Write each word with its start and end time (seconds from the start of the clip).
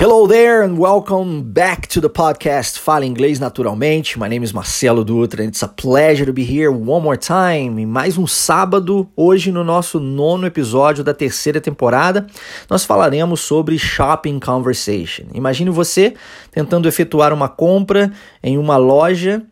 Hello 0.00 0.28
there 0.28 0.62
and 0.62 0.78
welcome 0.78 1.42
back 1.42 1.88
to 1.88 2.00
the 2.00 2.08
podcast 2.08 2.78
Fala 2.78 3.04
Inglês 3.04 3.40
Naturalmente. 3.40 4.16
My 4.16 4.28
name 4.28 4.44
is 4.44 4.52
Marcelo 4.52 5.04
Dutra 5.04 5.40
and 5.40 5.48
it's 5.48 5.64
a 5.64 5.66
pleasure 5.66 6.24
to 6.24 6.32
be 6.32 6.44
here 6.44 6.70
one 6.70 7.02
more 7.02 7.16
time. 7.16 7.80
Em 7.80 7.84
mais 7.84 8.16
um 8.16 8.24
sábado, 8.24 9.08
hoje 9.16 9.50
no 9.50 9.64
nosso 9.64 9.98
nono 9.98 10.46
episódio 10.46 11.02
da 11.02 11.12
terceira 11.12 11.60
temporada, 11.60 12.28
nós 12.70 12.84
falaremos 12.84 13.40
sobre 13.40 13.76
shopping 13.76 14.38
conversation. 14.38 15.24
Imagine 15.34 15.70
você 15.70 16.14
tentando 16.52 16.86
efetuar 16.86 17.32
uma 17.32 17.48
compra 17.48 18.12
em 18.40 18.56
uma 18.56 18.76
loja, 18.76 19.42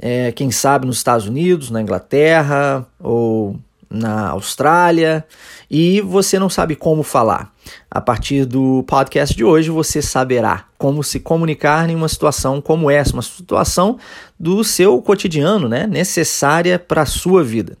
é, 0.00 0.32
quem 0.32 0.50
sabe 0.50 0.84
nos 0.84 0.96
Estados 0.96 1.28
Unidos, 1.28 1.70
na 1.70 1.80
Inglaterra 1.80 2.84
ou 2.98 3.56
na 3.92 4.30
Austrália 4.30 5.24
e 5.70 6.00
você 6.00 6.38
não 6.38 6.48
sabe 6.48 6.74
como 6.74 7.02
falar. 7.02 7.52
A 7.90 8.00
partir 8.00 8.44
do 8.44 8.82
podcast 8.86 9.36
de 9.36 9.44
hoje 9.44 9.70
você 9.70 10.02
saberá 10.02 10.64
como 10.76 11.04
se 11.04 11.20
comunicar 11.20 11.88
em 11.88 11.94
uma 11.94 12.08
situação 12.08 12.60
como 12.60 12.90
essa, 12.90 13.12
uma 13.12 13.22
situação 13.22 13.98
do 14.38 14.64
seu 14.64 15.00
cotidiano, 15.00 15.68
né, 15.68 15.86
necessária 15.86 16.78
para 16.78 17.02
a 17.02 17.06
sua 17.06 17.44
vida. 17.44 17.78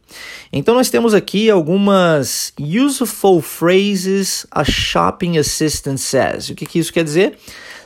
Então 0.52 0.74
nós 0.74 0.88
temos 0.88 1.14
aqui 1.14 1.50
algumas 1.50 2.52
useful 2.60 3.42
phrases 3.42 4.46
a 4.50 4.62
shopping 4.62 5.38
assistant 5.38 5.98
says. 5.98 6.50
O 6.50 6.54
que, 6.54 6.66
que 6.66 6.78
isso 6.78 6.92
quer 6.92 7.02
dizer? 7.02 7.36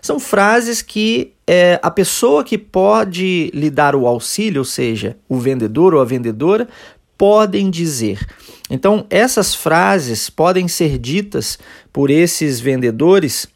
São 0.02 0.20
frases 0.20 0.82
que 0.82 1.32
é, 1.46 1.80
a 1.82 1.90
pessoa 1.90 2.44
que 2.44 2.58
pode 2.58 3.50
lhe 3.54 3.70
dar 3.70 3.96
o 3.96 4.06
auxílio, 4.06 4.60
ou 4.60 4.64
seja, 4.64 5.16
o 5.28 5.38
vendedor 5.38 5.94
ou 5.94 6.00
a 6.00 6.04
vendedora, 6.04 6.68
podem 7.16 7.70
dizer. 7.70 8.26
Então, 8.68 9.06
essas 9.10 9.54
frases 9.54 10.28
podem 10.28 10.68
ser 10.68 10.98
ditas 10.98 11.58
por 11.92 12.10
esses 12.10 12.60
vendedores 12.60 13.48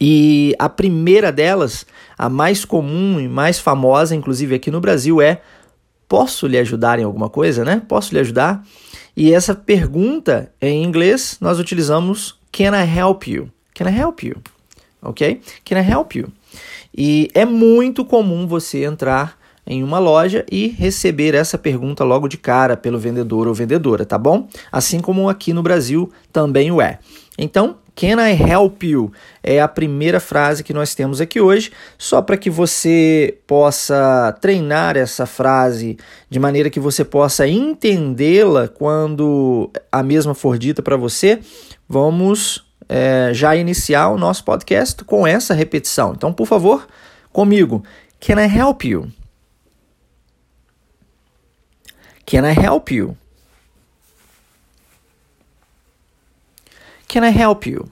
e 0.00 0.54
a 0.58 0.68
primeira 0.68 1.30
delas, 1.30 1.86
a 2.18 2.28
mais 2.28 2.64
comum 2.64 3.20
e 3.20 3.28
mais 3.28 3.58
famosa, 3.58 4.14
inclusive 4.14 4.54
aqui 4.54 4.70
no 4.70 4.80
Brasil, 4.80 5.20
é: 5.20 5.40
Posso 6.08 6.46
lhe 6.46 6.58
ajudar 6.58 6.98
em 6.98 7.04
alguma 7.04 7.28
coisa, 7.28 7.64
né? 7.64 7.82
Posso 7.88 8.12
lhe 8.12 8.20
ajudar? 8.20 8.64
E 9.16 9.32
essa 9.32 9.54
pergunta 9.54 10.52
em 10.60 10.84
inglês 10.84 11.38
nós 11.40 11.58
utilizamos 11.58 12.38
Can 12.52 12.76
I 12.76 12.98
help 12.98 13.26
you? 13.26 13.50
Can 13.74 13.88
I 13.88 13.98
help 13.98 14.22
you? 14.22 14.36
Ok? 15.02 15.40
Can 15.64 15.78
I 15.78 15.90
help 15.90 16.14
you? 16.14 16.28
E 16.96 17.30
é 17.34 17.44
muito 17.44 18.04
comum 18.04 18.46
você 18.46 18.84
entrar 18.84 19.35
em 19.66 19.82
uma 19.82 19.98
loja 19.98 20.44
e 20.50 20.68
receber 20.68 21.34
essa 21.34 21.58
pergunta 21.58 22.04
logo 22.04 22.28
de 22.28 22.36
cara 22.36 22.76
pelo 22.76 22.98
vendedor 22.98 23.48
ou 23.48 23.54
vendedora, 23.54 24.06
tá 24.06 24.16
bom? 24.16 24.48
Assim 24.70 25.00
como 25.00 25.28
aqui 25.28 25.52
no 25.52 25.62
Brasil 25.62 26.12
também 26.32 26.70
o 26.70 26.80
é. 26.80 26.98
Então, 27.38 27.76
Can 27.98 28.20
I 28.20 28.32
help 28.38 28.82
you? 28.82 29.10
É 29.42 29.58
a 29.58 29.66
primeira 29.66 30.20
frase 30.20 30.62
que 30.62 30.74
nós 30.74 30.94
temos 30.94 31.18
aqui 31.18 31.40
hoje, 31.40 31.72
só 31.96 32.20
para 32.20 32.36
que 32.36 32.50
você 32.50 33.38
possa 33.46 34.36
treinar 34.38 34.98
essa 34.98 35.24
frase 35.24 35.96
de 36.28 36.38
maneira 36.38 36.68
que 36.68 36.78
você 36.78 37.06
possa 37.06 37.48
entendê-la 37.48 38.68
quando 38.68 39.70
a 39.90 40.02
mesma 40.02 40.34
for 40.34 40.58
dita 40.58 40.82
para 40.82 40.98
você. 40.98 41.40
Vamos 41.88 42.66
é, 42.86 43.30
já 43.32 43.56
iniciar 43.56 44.08
o 44.08 44.18
nosso 44.18 44.44
podcast 44.44 45.02
com 45.02 45.26
essa 45.26 45.54
repetição. 45.54 46.12
Então, 46.14 46.34
por 46.34 46.46
favor, 46.46 46.86
comigo. 47.32 47.82
Can 48.20 48.44
I 48.44 48.58
help 48.58 48.84
you? 48.84 49.10
Can 52.26 52.44
I 52.44 52.52
help 52.52 52.90
you? 52.90 53.16
Can 57.08 57.22
I 57.22 57.30
help 57.30 57.66
you? 57.66 57.90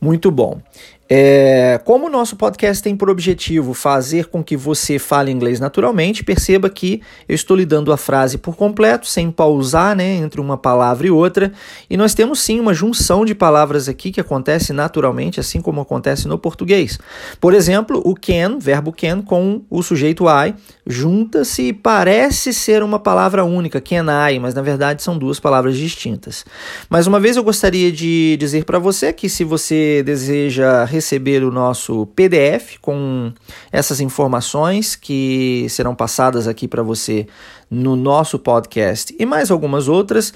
Muito 0.00 0.30
bom. 0.30 0.62
É, 1.06 1.78
como 1.84 2.06
o 2.06 2.10
nosso 2.10 2.34
podcast 2.34 2.82
tem 2.82 2.96
por 2.96 3.10
objetivo 3.10 3.74
fazer 3.74 4.26
com 4.26 4.42
que 4.42 4.56
você 4.56 4.98
fale 4.98 5.30
inglês 5.30 5.60
naturalmente, 5.60 6.24
perceba 6.24 6.70
que 6.70 7.02
eu 7.28 7.34
estou 7.34 7.54
lhe 7.54 7.66
dando 7.66 7.92
a 7.92 7.96
frase 7.98 8.38
por 8.38 8.56
completo, 8.56 9.06
sem 9.06 9.30
pausar 9.30 9.94
né, 9.94 10.14
entre 10.14 10.40
uma 10.40 10.56
palavra 10.56 11.06
e 11.06 11.10
outra. 11.10 11.52
E 11.90 11.96
nós 11.96 12.14
temos 12.14 12.40
sim 12.40 12.58
uma 12.58 12.72
junção 12.72 13.24
de 13.24 13.34
palavras 13.34 13.86
aqui 13.86 14.10
que 14.10 14.20
acontece 14.20 14.72
naturalmente, 14.72 15.38
assim 15.38 15.60
como 15.60 15.80
acontece 15.80 16.26
no 16.26 16.38
português. 16.38 16.98
Por 17.38 17.52
exemplo, 17.52 18.00
o 18.02 18.14
can, 18.14 18.58
verbo 18.58 18.90
can, 18.90 19.20
com 19.20 19.62
o 19.68 19.82
sujeito 19.82 20.24
I, 20.24 20.54
junta-se 20.86 21.64
e 21.64 21.72
parece 21.72 22.54
ser 22.54 22.82
uma 22.82 22.98
palavra 22.98 23.44
única, 23.44 23.78
can 23.78 24.06
I, 24.30 24.38
mas 24.38 24.54
na 24.54 24.62
verdade 24.62 25.02
são 25.02 25.18
duas 25.18 25.38
palavras 25.38 25.76
distintas. 25.76 26.46
Mais 26.88 27.06
uma 27.06 27.20
vez 27.20 27.36
eu 27.36 27.44
gostaria 27.44 27.92
de 27.92 28.38
dizer 28.38 28.64
para 28.64 28.78
você 28.78 29.12
que 29.12 29.28
se 29.28 29.44
você 29.44 30.02
deseja 30.02 30.84
receber 30.94 31.42
o 31.42 31.50
nosso 31.50 32.06
PDF 32.14 32.78
com 32.80 33.32
essas 33.70 34.00
informações 34.00 34.96
que 34.96 35.66
serão 35.68 35.94
passadas 35.94 36.48
aqui 36.48 36.66
para 36.66 36.82
você 36.82 37.26
no 37.70 37.96
nosso 37.96 38.38
podcast 38.38 39.14
e 39.18 39.26
mais 39.26 39.50
algumas 39.50 39.88
outras, 39.88 40.32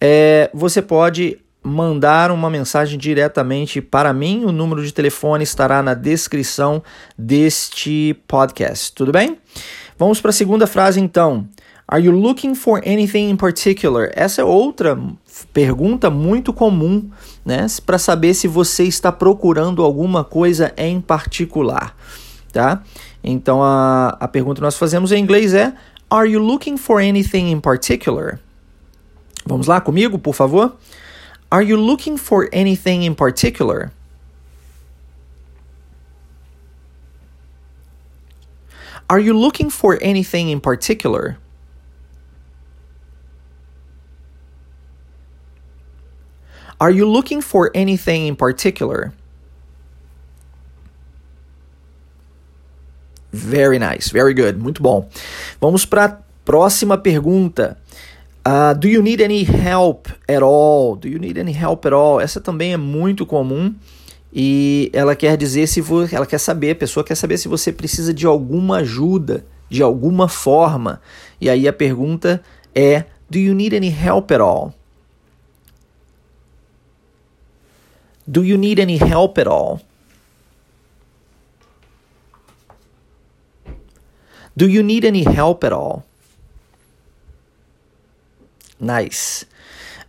é, 0.00 0.50
você 0.52 0.82
pode 0.82 1.38
mandar 1.62 2.30
uma 2.30 2.48
mensagem 2.48 2.98
diretamente 2.98 3.80
para 3.80 4.12
mim. 4.12 4.44
O 4.44 4.52
número 4.52 4.84
de 4.84 4.92
telefone 4.92 5.44
estará 5.44 5.82
na 5.82 5.94
descrição 5.94 6.82
deste 7.16 8.16
podcast. 8.26 8.92
Tudo 8.92 9.12
bem? 9.12 9.38
Vamos 9.98 10.20
para 10.20 10.30
a 10.30 10.32
segunda 10.32 10.66
frase 10.66 11.00
então. 11.00 11.46
Are 11.90 12.04
you 12.04 12.12
looking 12.12 12.54
for 12.54 12.82
anything 12.84 13.30
in 13.30 13.38
particular? 13.38 14.10
Essa 14.14 14.42
é 14.42 14.44
outra 14.44 14.98
pergunta 15.54 16.10
muito 16.10 16.52
comum, 16.52 17.10
né? 17.42 17.64
Para 17.86 17.96
saber 17.98 18.34
se 18.34 18.46
você 18.46 18.84
está 18.84 19.10
procurando 19.10 19.82
alguma 19.82 20.22
coisa 20.22 20.70
em 20.76 21.00
particular, 21.00 21.96
tá? 22.52 22.82
Então 23.24 23.62
a, 23.62 24.18
a 24.20 24.28
pergunta 24.28 24.56
que 24.56 24.64
nós 24.64 24.76
fazemos 24.76 25.12
em 25.12 25.22
inglês 25.22 25.54
é 25.54 25.72
Are 26.10 26.30
you 26.30 26.40
looking 26.40 26.76
for 26.76 27.00
anything 27.00 27.50
in 27.50 27.60
particular? 27.60 28.38
Vamos 29.46 29.66
lá 29.66 29.80
comigo, 29.80 30.18
por 30.18 30.34
favor? 30.34 30.76
Are 31.50 31.64
you 31.64 31.78
looking 31.78 32.18
for 32.18 32.50
anything 32.52 33.06
in 33.06 33.14
particular? 33.14 33.90
Are 39.08 39.22
you 39.22 39.32
looking 39.32 39.70
for 39.70 39.98
anything 40.02 40.50
in 40.52 40.60
particular? 40.60 41.38
Are 46.80 46.90
you 46.90 47.06
looking 47.10 47.40
for 47.40 47.70
anything 47.74 48.28
in 48.28 48.36
particular? 48.36 49.12
Very 53.32 53.78
nice, 53.78 54.10
very 54.10 54.32
good, 54.32 54.58
muito 54.58 54.82
bom. 54.82 55.08
Vamos 55.60 55.84
para 55.84 56.04
a 56.04 56.18
próxima 56.44 56.96
pergunta. 56.96 57.76
Uh, 58.46 58.72
do 58.74 58.88
you 58.88 59.02
need 59.02 59.20
any 59.20 59.42
help 59.42 60.08
at 60.28 60.42
all? 60.42 60.96
Do 60.96 61.08
you 61.08 61.18
need 61.18 61.36
any 61.38 61.52
help 61.52 61.84
at 61.84 61.92
all? 61.92 62.20
Essa 62.20 62.40
também 62.40 62.72
é 62.72 62.76
muito 62.76 63.26
comum 63.26 63.74
e 64.32 64.90
ela 64.92 65.16
quer 65.16 65.36
dizer 65.36 65.66
se 65.66 65.80
vo, 65.80 66.06
ela 66.10 66.24
quer 66.24 66.38
saber, 66.38 66.70
a 66.70 66.76
pessoa 66.76 67.04
quer 67.04 67.16
saber 67.16 67.38
se 67.38 67.48
você 67.48 67.72
precisa 67.72 68.14
de 68.14 68.24
alguma 68.24 68.78
ajuda, 68.78 69.44
de 69.68 69.82
alguma 69.82 70.28
forma. 70.28 71.00
E 71.40 71.50
aí 71.50 71.66
a 71.66 71.72
pergunta 71.72 72.42
é: 72.74 73.04
Do 73.28 73.38
you 73.38 73.52
need 73.52 73.76
any 73.76 73.90
help 73.90 74.30
at 74.30 74.40
all? 74.40 74.77
Do 78.28 78.44
you 78.44 78.58
need 78.58 78.78
any 78.78 78.98
help 78.98 79.38
at 79.38 79.46
all? 79.46 79.80
Do 84.54 84.68
you 84.68 84.82
need 84.82 85.06
any 85.06 85.22
help 85.22 85.64
at 85.64 85.72
all? 85.72 86.04
Nice. 88.78 89.46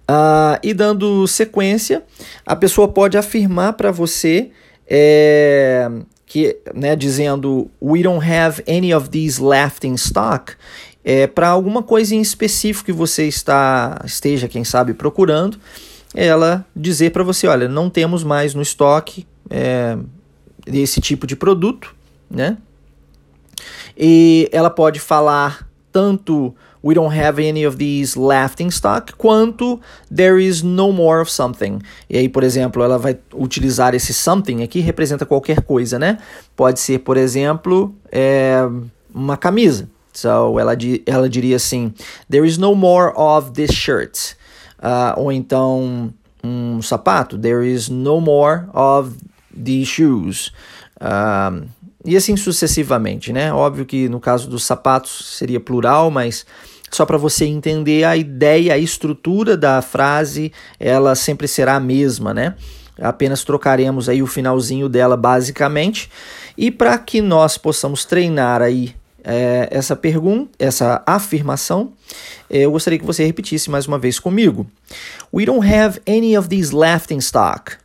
Uh, 0.09 0.59
e 0.62 0.74
dando 0.74 1.25
sequência, 1.28 2.03
a 2.46 2.56
pessoa 2.57 2.90
pode 2.90 3.18
afirmar 3.18 3.74
para 3.74 3.92
você 3.92 4.51
é, 4.86 5.89
que, 6.25 6.57
né, 6.74 6.95
dizendo 6.95 7.72
we 7.81 8.01
don't 8.01 8.25
have 8.25 8.62
any 8.68 8.94
of 8.94 9.10
these 9.10 9.42
left 9.42 9.88
in 9.88 9.94
stock, 9.94 10.56
é, 11.06 11.25
para 11.25 11.48
alguma 11.48 11.83
coisa 11.83 12.15
em 12.15 12.22
específico 12.22 12.88
que 12.88 12.92
você 12.92 13.27
está 13.27 14.01
esteja, 14.04 14.48
quem 14.48 14.65
sabe, 14.65 14.94
procurando 14.94 15.57
ela 16.13 16.65
dizer 16.75 17.11
para 17.11 17.23
você, 17.23 17.47
olha, 17.47 17.67
não 17.67 17.89
temos 17.89 18.23
mais 18.23 18.53
no 18.53 18.61
estoque 18.61 19.27
é, 19.50 19.97
esse 20.65 21.01
tipo 21.01 21.27
de 21.27 21.35
produto, 21.35 21.95
né? 22.29 22.57
E 23.97 24.50
ela 24.51 24.69
pode 24.69 25.00
falar 25.00 25.67
tanto 25.91 26.56
we 26.81 26.94
don't 26.94 27.13
have 27.13 27.39
any 27.39 27.65
of 27.65 27.77
these 27.77 28.17
left 28.17 28.61
in 28.63 28.69
stock, 28.69 29.13
quanto 29.17 29.79
there 30.09 30.39
is 30.39 30.63
no 30.63 30.91
more 30.91 31.21
of 31.21 31.29
something. 31.29 31.79
E 32.09 32.17
aí, 32.17 32.29
por 32.29 32.44
exemplo, 32.44 32.83
ela 32.83 32.97
vai 32.97 33.17
utilizar 33.33 33.94
esse 33.94 34.13
something 34.13 34.63
aqui, 34.63 34.79
representa 34.79 35.25
qualquer 35.25 35.62
coisa, 35.62 36.00
né? 36.00 36.17
Pode 36.55 36.79
ser, 36.79 37.00
por 37.00 37.17
exemplo, 37.17 37.94
é, 38.12 38.62
uma 39.13 39.35
camisa. 39.35 39.89
So, 40.13 40.59
ela, 40.59 40.75
ela 41.05 41.29
diria 41.29 41.55
assim, 41.55 41.94
there 42.29 42.47
is 42.47 42.57
no 42.57 42.73
more 42.75 43.13
of 43.15 43.51
this 43.51 43.71
shirt. 43.71 44.35
Uh, 44.79 45.19
ou 45.19 45.31
então, 45.31 46.13
um 46.43 46.81
sapato. 46.81 47.37
There 47.37 47.67
is 47.67 47.89
no 47.89 48.19
more 48.21 48.63
of 48.73 49.15
these 49.53 49.85
shoes. 49.85 50.51
Um, 51.01 51.67
e 52.05 52.15
assim 52.15 52.37
sucessivamente, 52.37 53.33
né? 53.33 53.53
Óbvio 53.53 53.85
que 53.85 54.07
no 54.07 54.19
caso 54.19 54.49
dos 54.49 54.63
sapatos 54.63 55.35
seria 55.37 55.59
plural, 55.59 56.09
mas 56.09 56.45
só 56.89 57.05
para 57.05 57.17
você 57.17 57.45
entender 57.45 58.03
a 58.03 58.15
ideia, 58.15 58.73
a 58.73 58.77
estrutura 58.77 59.55
da 59.55 59.81
frase, 59.81 60.51
ela 60.79 61.13
sempre 61.13 61.47
será 61.47 61.75
a 61.75 61.79
mesma, 61.79 62.33
né? 62.33 62.55
Apenas 63.01 63.43
trocaremos 63.43 64.09
aí 64.09 64.21
o 64.21 64.27
finalzinho 64.27 64.89
dela 64.89 65.15
basicamente. 65.15 66.09
E 66.57 66.71
para 66.71 66.97
que 66.97 67.21
nós 67.21 67.57
possamos 67.57 68.05
treinar 68.05 68.61
aí 68.61 68.95
é, 69.24 69.68
essa 69.71 69.95
pergunta, 69.95 70.51
essa 70.60 71.04
afirmação, 71.06 71.94
é, 72.50 72.60
eu 72.60 72.71
gostaria 72.71 73.00
que 73.00 73.06
você 73.06 73.25
repetisse 73.25 73.69
mais 73.69 73.88
uma 73.88 74.00
vez 74.00 74.19
comigo. 74.19 74.69
We 75.33 75.45
don't 75.45 75.66
have 75.66 76.01
any 76.07 76.38
of 76.38 76.50
these 76.50 76.75
left 76.75 77.13
in 77.13 77.19
stock. 77.19 77.77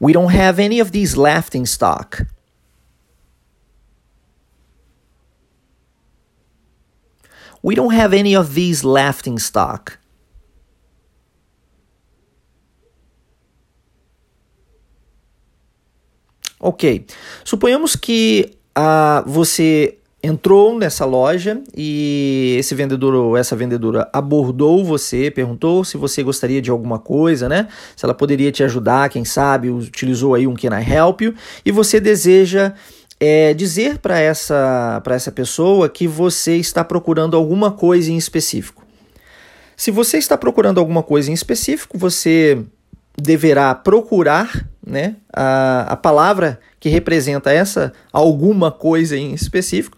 We 0.00 0.12
don't 0.12 0.34
have 0.34 0.62
any 0.62 0.80
of 0.80 0.90
these 0.90 1.16
left 1.16 1.56
in 1.56 1.64
stock. 1.64 2.26
We 7.62 7.74
don't 7.74 7.94
have 7.94 8.14
any 8.14 8.36
of 8.36 8.54
these 8.54 8.84
left 8.84 9.26
in 9.26 9.38
stock. 9.38 9.98
Ok. 16.58 17.04
Suponhamos 17.44 17.94
que 17.94 18.50
uh, 18.76 19.28
você 19.28 19.98
entrou 20.22 20.76
nessa 20.76 21.04
loja 21.04 21.62
e 21.76 22.56
esse 22.58 22.74
vendedor 22.74 23.14
ou 23.14 23.36
essa 23.36 23.54
vendedora 23.54 24.08
abordou 24.12 24.84
você, 24.84 25.30
perguntou 25.30 25.84
se 25.84 25.96
você 25.96 26.22
gostaria 26.22 26.60
de 26.60 26.70
alguma 26.70 26.98
coisa, 26.98 27.48
né? 27.48 27.68
Se 27.94 28.04
ela 28.04 28.14
poderia 28.14 28.50
te 28.50 28.64
ajudar, 28.64 29.08
quem 29.08 29.24
sabe, 29.24 29.70
utilizou 29.70 30.34
aí 30.34 30.46
um 30.46 30.54
Can 30.54 30.78
I 30.78 30.92
Help 30.92 31.20
You, 31.20 31.34
e 31.64 31.70
você 31.70 32.00
deseja 32.00 32.74
é, 33.20 33.54
dizer 33.54 33.98
para 33.98 34.18
essa, 34.18 35.02
essa 35.06 35.30
pessoa 35.30 35.88
que 35.88 36.08
você 36.08 36.56
está 36.56 36.82
procurando 36.82 37.36
alguma 37.36 37.70
coisa 37.70 38.10
em 38.10 38.16
específico. 38.16 38.84
Se 39.76 39.90
você 39.90 40.18
está 40.18 40.36
procurando 40.36 40.80
alguma 40.80 41.02
coisa 41.02 41.30
em 41.30 41.34
específico, 41.34 41.98
você 41.98 42.64
deverá 43.16 43.74
procurar 43.74 44.68
né, 44.86 45.16
a, 45.32 45.92
a 45.92 45.96
palavra 45.96 46.60
que 46.78 46.88
representa 46.88 47.50
essa 47.50 47.92
alguma 48.12 48.70
coisa 48.70 49.16
em 49.16 49.32
específico, 49.32 49.96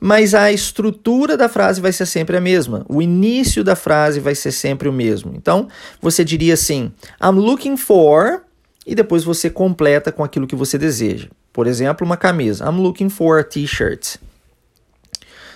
mas 0.00 0.34
a 0.34 0.50
estrutura 0.50 1.36
da 1.36 1.48
frase 1.48 1.80
vai 1.80 1.92
ser 1.92 2.06
sempre 2.06 2.36
a 2.36 2.40
mesma. 2.40 2.84
O 2.88 3.00
início 3.00 3.62
da 3.62 3.76
frase 3.76 4.20
vai 4.20 4.34
ser 4.34 4.52
sempre 4.52 4.88
o 4.88 4.92
mesmo. 4.92 5.32
Então, 5.36 5.68
você 6.00 6.24
diria 6.24 6.54
assim: 6.54 6.92
I'm 7.22 7.38
looking 7.38 7.76
for, 7.76 8.42
e 8.86 8.94
depois 8.94 9.24
você 9.24 9.48
completa 9.48 10.12
com 10.12 10.24
aquilo 10.24 10.46
que 10.46 10.56
você 10.56 10.76
deseja. 10.76 11.28
Por 11.52 11.66
exemplo, 11.66 12.04
uma 12.04 12.16
camisa. 12.16 12.64
I'm 12.64 12.82
looking 12.82 13.08
for 13.08 13.38
a 13.38 13.44
t-shirt. 13.44 14.16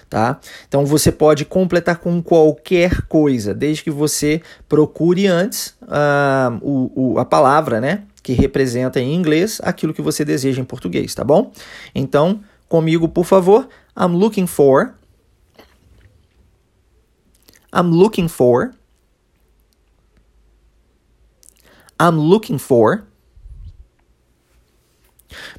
Tá? 0.08 0.40
Então 0.66 0.86
você 0.86 1.12
pode 1.12 1.44
completar 1.44 1.98
com 1.98 2.22
qualquer 2.22 3.02
coisa, 3.02 3.52
desde 3.52 3.84
que 3.84 3.90
você 3.90 4.40
procure 4.66 5.26
antes 5.26 5.76
uh, 5.82 6.58
o, 6.62 7.12
o, 7.12 7.18
a 7.18 7.26
palavra, 7.26 7.78
né? 7.78 8.04
Que 8.22 8.32
representa 8.32 9.00
em 9.00 9.14
inglês 9.14 9.60
aquilo 9.62 9.92
que 9.92 10.00
você 10.00 10.24
deseja 10.24 10.62
em 10.62 10.64
português, 10.64 11.14
tá 11.14 11.22
bom? 11.22 11.52
Então, 11.94 12.40
comigo, 12.68 13.06
por 13.06 13.24
favor. 13.24 13.68
I'm 13.98 14.16
looking 14.16 14.46
for. 14.46 14.94
I'm 17.74 17.90
looking 17.90 18.28
for. 18.28 18.74
I'm 22.00 22.16
looking 22.16 22.58
for. 22.58 23.04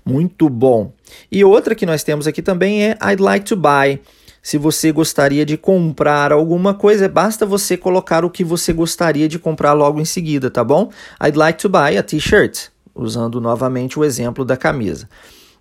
Muito 0.04 0.50
bom. 0.50 0.94
E 1.32 1.44
outra 1.44 1.76
que 1.76 1.86
nós 1.86 2.04
temos 2.04 2.26
aqui 2.28 2.42
também 2.42 2.84
é 2.84 2.98
I'd 3.02 3.22
like 3.22 3.46
to 3.46 3.56
buy. 3.56 4.02
Se 4.42 4.58
você 4.58 4.92
gostaria 4.92 5.46
de 5.46 5.58
comprar 5.58 6.32
alguma 6.32 6.74
coisa, 6.74 7.08
basta 7.10 7.46
você 7.46 7.76
colocar 7.76 8.24
o 8.24 8.30
que 8.30 8.44
você 8.44 8.72
gostaria 8.72 9.28
de 9.28 9.38
comprar 9.38 9.74
logo 9.74 10.00
em 10.00 10.06
seguida, 10.06 10.50
tá 10.50 10.64
bom? 10.64 10.92
I'd 11.22 11.38
like 11.38 11.60
to 11.60 11.70
buy 11.70 11.98
a 11.98 12.04
t-shirt, 12.04 12.70
usando 12.96 13.42
novamente 13.42 14.00
o 14.00 14.04
exemplo 14.04 14.46
da 14.46 14.56
camisa. 14.56 15.10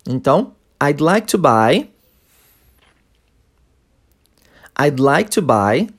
Então, 0.07 0.53
I'd 0.81 1.01
like 1.01 1.27
to 1.27 1.37
buy. 1.37 1.89
I'd 4.79 4.99
like 4.99 5.29
to 5.31 5.41
buy. 5.41 5.89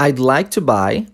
I'd 0.00 0.18
like 0.18 0.50
to 0.50 0.60
buy. 0.60 1.06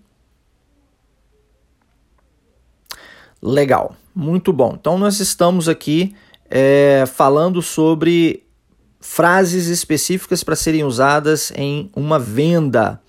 Legal. 3.41 3.95
Muito 4.15 4.53
bom. 4.53 4.75
Então, 4.79 4.97
nós 4.97 5.19
estamos 5.19 5.67
aqui 5.67 6.15
é, 6.49 7.03
falando 7.05 7.61
sobre 7.61 8.43
frases 9.03 9.67
específicas 9.67 10.45
para 10.45 10.55
serem 10.55 10.85
usadas 10.85 11.51
em 11.57 11.89
uma 11.93 12.17
venda 12.17 13.01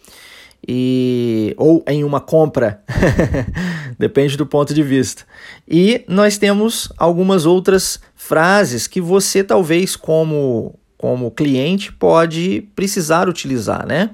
e 0.66 1.54
ou 1.56 1.84
em 1.86 2.02
uma 2.02 2.20
compra, 2.20 2.82
depende 3.96 4.36
do 4.36 4.44
ponto 4.44 4.74
de 4.74 4.82
vista. 4.82 5.24
E 5.68 6.04
nós 6.08 6.36
temos 6.36 6.92
algumas 6.98 7.46
outras 7.46 8.00
frases 8.16 8.88
que 8.88 9.00
você 9.00 9.44
talvez 9.44 9.94
como 9.94 10.74
como 10.98 11.30
cliente 11.30 11.92
pode 11.92 12.66
precisar 12.74 13.28
utilizar, 13.28 13.86
né? 13.86 14.10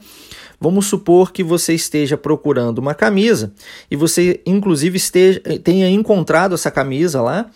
Vamos 0.61 0.87
supor 0.87 1.32
que 1.32 1.43
você 1.43 1.73
esteja 1.73 2.17
procurando 2.17 2.79
uma 2.79 2.94
camisa 2.94 3.55
e 3.91 3.97
você, 3.97 4.43
inclusive, 4.44 4.99
esteja, 4.99 5.41
tenha 5.65 5.88
encontrado 5.88 6.55
essa 6.55 6.71
camisa 6.71 7.23
lá 7.23 7.47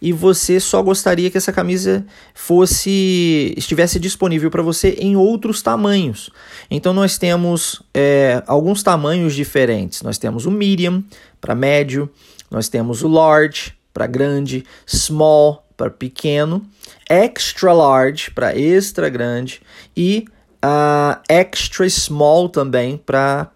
e 0.00 0.12
você 0.12 0.60
só 0.60 0.82
gostaria 0.82 1.30
que 1.30 1.38
essa 1.38 1.52
camisa 1.52 2.04
fosse 2.34 3.54
estivesse 3.56 3.98
disponível 3.98 4.50
para 4.50 4.62
você 4.62 4.90
em 4.98 5.16
outros 5.16 5.62
tamanhos. 5.62 6.30
Então 6.70 6.92
nós 6.92 7.18
temos 7.18 7.82
é, 7.92 8.42
alguns 8.46 8.82
tamanhos 8.82 9.34
diferentes. 9.34 10.02
Nós 10.02 10.18
temos 10.18 10.46
o 10.46 10.50
medium 10.50 11.02
para 11.40 11.54
médio, 11.54 12.10
nós 12.50 12.68
temos 12.68 13.02
o 13.02 13.08
large 13.08 13.74
para 13.92 14.06
grande, 14.06 14.64
small 14.86 15.66
para 15.76 15.90
pequeno, 15.90 16.64
extra 17.08 17.72
large 17.72 18.30
para 18.30 18.56
extra 18.56 19.08
grande 19.08 19.60
e 19.96 20.26
uh, 20.64 21.20
extra 21.28 21.88
small 21.88 22.48
também 22.48 22.96
para 22.96 23.50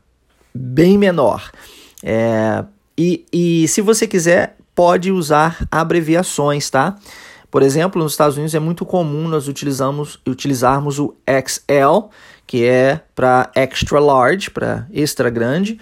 bem 0.55 0.99
menor. 0.99 1.51
É, 2.03 2.65
e, 2.97 3.25
e 3.33 3.69
se 3.69 3.81
você 3.81 4.07
quiser, 4.07 4.58
pode 4.79 5.11
usar 5.11 5.67
abreviações, 5.73 6.71
tá? 6.71 6.95
Por 7.51 7.65
exemplo, 7.65 8.01
nos 8.01 8.13
Estados 8.13 8.37
Unidos 8.37 8.55
é 8.55 8.61
muito 8.61 8.87
comum 8.87 9.27
nós 9.27 9.49
utilizamos, 9.49 10.21
utilizarmos 10.25 11.01
o 11.01 11.17
XL, 11.27 12.11
que 12.47 12.65
é 12.65 13.01
para 13.13 13.51
extra 13.57 13.99
large, 13.99 14.49
para 14.49 14.87
extra 14.93 15.31
grande, 15.31 15.81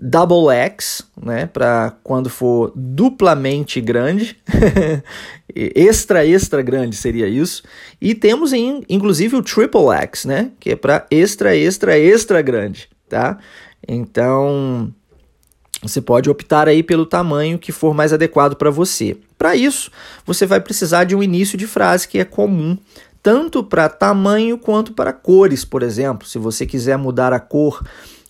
double 0.00 0.54
X, 0.54 1.02
né, 1.20 1.46
para 1.46 1.96
quando 2.04 2.30
for 2.30 2.72
duplamente 2.76 3.80
grande, 3.80 4.40
extra 5.52 6.24
extra 6.24 6.62
grande 6.62 6.94
seria 6.94 7.26
isso. 7.26 7.64
E 8.00 8.14
temos 8.14 8.52
em, 8.52 8.84
inclusive 8.88 9.34
o 9.34 9.42
triple 9.42 9.90
X, 10.02 10.24
né, 10.24 10.52
que 10.60 10.70
é 10.70 10.76
para 10.76 11.04
extra 11.10 11.56
extra 11.56 11.98
extra 11.98 12.40
grande, 12.40 12.88
tá? 13.08 13.36
Então, 13.88 14.94
você 15.82 16.00
pode 16.00 16.28
optar 16.28 16.68
aí 16.68 16.82
pelo 16.82 17.06
tamanho 17.06 17.58
que 17.58 17.70
for 17.70 17.94
mais 17.94 18.12
adequado 18.12 18.56
para 18.56 18.70
você. 18.70 19.16
Para 19.36 19.54
isso, 19.54 19.90
você 20.26 20.44
vai 20.44 20.60
precisar 20.60 21.04
de 21.04 21.14
um 21.14 21.22
início 21.22 21.56
de 21.56 21.66
frase 21.66 22.08
que 22.08 22.18
é 22.18 22.24
comum 22.24 22.76
tanto 23.22 23.62
para 23.62 23.88
tamanho 23.88 24.58
quanto 24.58 24.92
para 24.92 25.12
cores, 25.12 25.64
por 25.64 25.82
exemplo. 25.82 26.26
Se 26.26 26.38
você 26.38 26.66
quiser 26.66 26.96
mudar 26.96 27.32
a 27.32 27.40
cor 27.40 27.84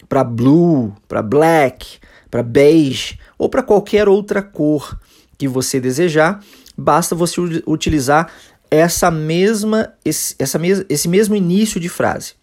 para 0.09 0.25
blue, 0.25 0.93
para 1.07 1.23
black, 1.23 1.99
para 2.31 2.43
beige 2.43 3.19
ou 3.39 3.49
para 3.49 3.63
qualquer 3.63 4.09
outra 4.09 4.43
cor 4.43 4.99
que 5.39 5.47
você 5.47 5.81
desejar, 5.81 6.43
basta 6.77 7.15
você 7.15 7.41
utilizar 7.67 8.31
essa 8.71 9.11
mesma 9.11 9.95
esse, 10.05 10.35
essa 10.39 10.59
mes 10.59 10.85
esse 10.89 11.09
mesmo 11.09 11.35
início 11.35 11.81
de 11.81 11.89
frase. 11.89 12.35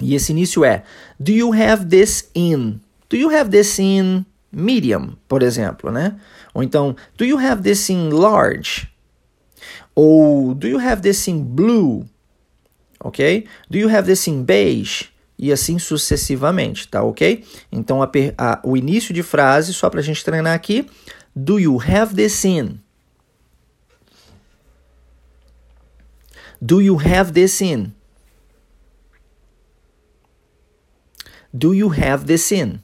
E 0.00 0.14
esse 0.14 0.32
início 0.32 0.64
é 0.64 0.82
Do 1.18 1.32
you 1.32 1.52
have 1.54 1.86
this 1.86 2.28
in? 2.34 2.80
Do 3.08 3.16
you 3.16 3.30
have 3.30 3.50
this 3.50 3.78
in 3.78 4.24
medium, 4.52 5.16
por 5.28 5.42
exemplo, 5.42 5.90
né? 5.90 6.18
Ou 6.54 6.62
então 6.62 6.96
Do 7.16 7.24
you 7.24 7.38
have 7.38 7.62
this 7.62 7.88
in 7.88 8.10
large? 8.10 8.88
Ou 9.94 10.54
Do 10.54 10.66
you 10.66 10.78
have 10.78 11.02
this 11.02 11.26
in 11.28 11.42
blue? 11.42 12.06
Ok? 13.00 13.46
Do 13.70 13.78
you 13.78 13.88
have 13.88 14.06
this 14.06 14.26
in 14.26 14.42
beige? 14.42 15.10
e 15.38 15.52
assim 15.52 15.78
sucessivamente, 15.78 16.88
tá 16.88 17.02
ok? 17.02 17.44
Então 17.70 18.02
a, 18.02 18.10
a, 18.38 18.60
o 18.64 18.74
início 18.74 19.12
de 19.12 19.22
frase, 19.22 19.74
só 19.74 19.90
para 19.90 20.00
a 20.00 20.02
gente 20.02 20.24
treinar 20.24 20.54
aqui, 20.54 20.86
do 21.34 21.60
you 21.60 21.78
have 21.78 22.14
this 22.14 22.42
in? 22.42 22.80
Do 26.58 26.80
you 26.80 26.96
have 26.98 27.32
this 27.32 27.60
in? 27.60 27.92
do 31.56 31.72
you 31.72 31.88
have 31.88 32.26
this 32.26 32.52
in? 32.52 32.82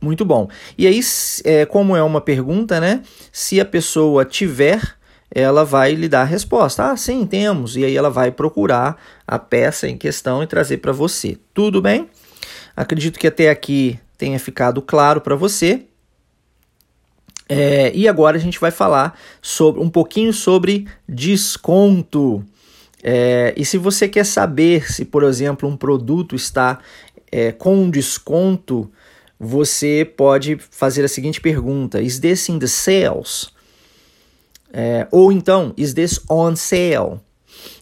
Muito 0.00 0.24
bom. 0.24 0.48
E 0.78 0.86
aí, 0.86 1.00
é, 1.44 1.66
como 1.66 1.94
é 1.94 2.02
uma 2.02 2.20
pergunta, 2.20 2.80
né? 2.80 3.02
Se 3.30 3.60
a 3.60 3.64
pessoa 3.64 4.24
tiver, 4.24 4.80
ela 5.30 5.64
vai 5.64 5.94
lhe 5.94 6.08
dar 6.08 6.22
a 6.22 6.24
resposta. 6.24 6.90
Ah, 6.90 6.96
sim, 6.96 7.26
temos. 7.26 7.76
E 7.76 7.84
aí 7.84 7.96
ela 7.96 8.10
vai 8.10 8.30
procurar 8.30 8.96
a 9.26 9.38
peça 9.38 9.88
em 9.88 9.96
questão 9.96 10.42
e 10.42 10.46
trazer 10.46 10.78
para 10.78 10.92
você. 10.92 11.38
Tudo 11.52 11.82
bem? 11.82 12.08
Acredito 12.74 13.18
que 13.18 13.26
até 13.26 13.50
aqui 13.50 13.98
tenha 14.16 14.38
ficado 14.38 14.80
claro 14.80 15.20
para 15.20 15.36
você. 15.36 15.84
É, 17.48 17.90
e 17.94 18.08
agora 18.08 18.36
a 18.36 18.40
gente 18.40 18.60
vai 18.60 18.70
falar 18.70 19.18
sobre 19.42 19.82
um 19.82 19.90
pouquinho 19.90 20.32
sobre 20.32 20.86
desconto. 21.08 22.44
É, 23.02 23.52
e 23.56 23.64
se 23.64 23.76
você 23.76 24.08
quer 24.08 24.24
saber 24.24 24.90
se, 24.90 25.04
por 25.04 25.24
exemplo, 25.24 25.68
um 25.68 25.76
produto 25.76 26.36
está 26.36 26.78
é, 27.30 27.50
com 27.50 27.90
desconto, 27.90 28.90
você 29.42 30.04
pode 30.04 30.58
fazer 30.58 31.02
a 31.02 31.08
seguinte 31.08 31.40
pergunta: 31.40 32.02
Is 32.02 32.18
this 32.20 32.50
in 32.50 32.58
the 32.58 32.66
sales? 32.66 33.48
É, 34.70 35.08
ou 35.10 35.32
então, 35.32 35.72
is 35.78 35.94
this 35.94 36.20
on 36.28 36.54
sale? 36.54 37.20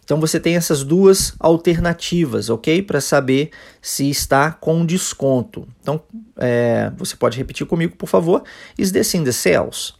Então 0.05 0.21
você 0.21 0.41
tem 0.41 0.57
essas 0.57 0.85
duas 0.85 1.35
alternativas, 1.38 2.49
ok? 2.49 2.81
Para 2.83 3.00
saber 3.00 3.50
se 3.83 4.09
está 4.09 4.53
com 4.53 4.87
desconto. 4.87 5.69
Então 5.83 6.00
é, 6.37 6.91
você 6.97 7.15
pode 7.17 7.37
repetir 7.37 7.67
comigo, 7.67 7.97
por 7.97 8.09
favor. 8.09 8.43
Is 8.79 8.93
this 8.93 9.12
in 9.15 9.25
the 9.25 9.33
sales? 9.33 9.95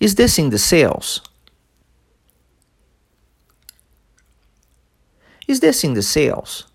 Is 0.00 0.14
this 0.14 0.38
in 0.38 0.48
the 0.48 0.58
sales? 0.58 1.20
Is 5.46 5.60
this 5.60 5.84
in 5.84 5.92
the 5.92 6.02
sales? 6.02 6.71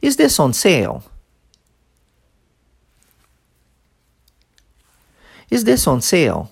Is 0.00 0.16
this 0.16 0.38
on 0.38 0.52
sale? 0.52 1.02
Is 5.50 5.64
this 5.64 5.86
on 5.86 6.00
sale? 6.00 6.50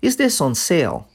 Is 0.00 0.16
this 0.16 0.40
on 0.40 0.54
sale? 0.54 1.06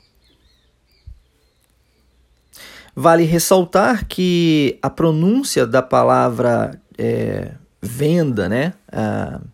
Vale 2.95 3.25
ressaltar 3.25 4.05
que 4.05 4.79
a 4.81 4.89
pronúncia 4.89 5.67
da 5.67 5.81
palavra 5.81 6.81
é, 6.97 7.51
venda, 7.81 8.49
né, 8.49 8.73
uh, 8.91 9.45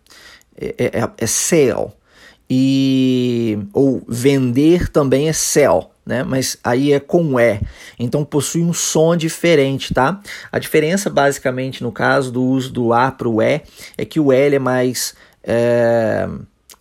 é, 0.56 0.98
é, 0.98 1.10
é 1.18 1.26
sale, 1.26 1.92
e 2.48 3.58
ou 3.72 4.02
vender 4.08 4.88
também 4.88 5.28
é 5.28 5.32
sell 5.32 5.93
né? 6.04 6.22
Mas 6.22 6.58
aí 6.62 6.92
é 6.92 7.00
com 7.00 7.38
E. 7.38 7.60
Então 7.98 8.24
possui 8.24 8.62
um 8.62 8.72
som 8.72 9.16
diferente, 9.16 9.94
tá? 9.94 10.20
A 10.50 10.58
diferença, 10.58 11.08
basicamente, 11.08 11.82
no 11.82 11.90
caso 11.90 12.30
do 12.30 12.42
uso 12.42 12.72
do 12.72 12.92
A 12.92 13.10
para 13.10 13.28
o 13.28 13.40
E, 13.40 13.62
é 13.96 14.04
que 14.04 14.20
o 14.20 14.32
L 14.32 14.56
é 14.56 14.58
mais. 14.58 15.14
É, 15.42 16.28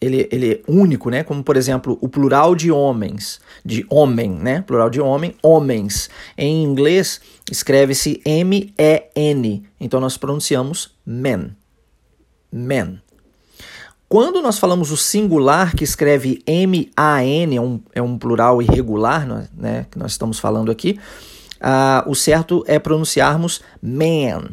ele, 0.02 0.28
ele 0.32 0.52
é 0.52 0.62
único, 0.68 1.10
né? 1.10 1.24
Como, 1.24 1.42
por 1.44 1.56
exemplo, 1.56 1.98
o 2.02 2.10
plural 2.10 2.56
de 2.56 2.70
homens, 2.72 3.40
de 3.64 3.86
homem, 3.90 4.32
né? 4.32 4.62
Plural 4.62 4.90
de 4.90 5.00
homem, 5.00 5.36
homens. 5.42 6.10
Em 6.38 6.64
inglês, 6.64 7.22
escreve-se 7.50 8.22
M-E-N. 8.26 9.64
Então 9.80 10.02
nós 10.02 10.18
pronunciamos 10.18 10.94
men. 11.06 11.56
Men. 12.52 13.02
Quando 14.14 14.44
nós 14.44 14.60
falamos 14.60 14.92
o 14.92 14.96
singular, 14.96 15.76
que 15.76 15.84
escreve 15.84 16.40
M-A-N, 16.46 17.56
é 17.56 17.60
um, 17.60 17.80
é 17.96 18.00
um 18.00 18.16
plural 18.16 18.62
irregular, 18.62 19.50
né, 19.58 19.88
que 19.90 19.98
nós 19.98 20.12
estamos 20.12 20.38
falando 20.38 20.70
aqui, 20.70 21.00
uh, 21.60 22.08
o 22.08 22.14
certo 22.14 22.64
é 22.68 22.78
pronunciarmos 22.78 23.62
man. 23.82 24.52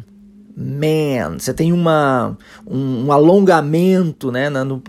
Man. 0.57 1.37
Você 1.37 1.53
tem 1.53 1.71
uma, 1.71 2.35
um, 2.65 3.05
um 3.05 3.11
alongamento 3.11 4.31
né, 4.31 4.49
na, 4.49 4.65
no, 4.65 4.81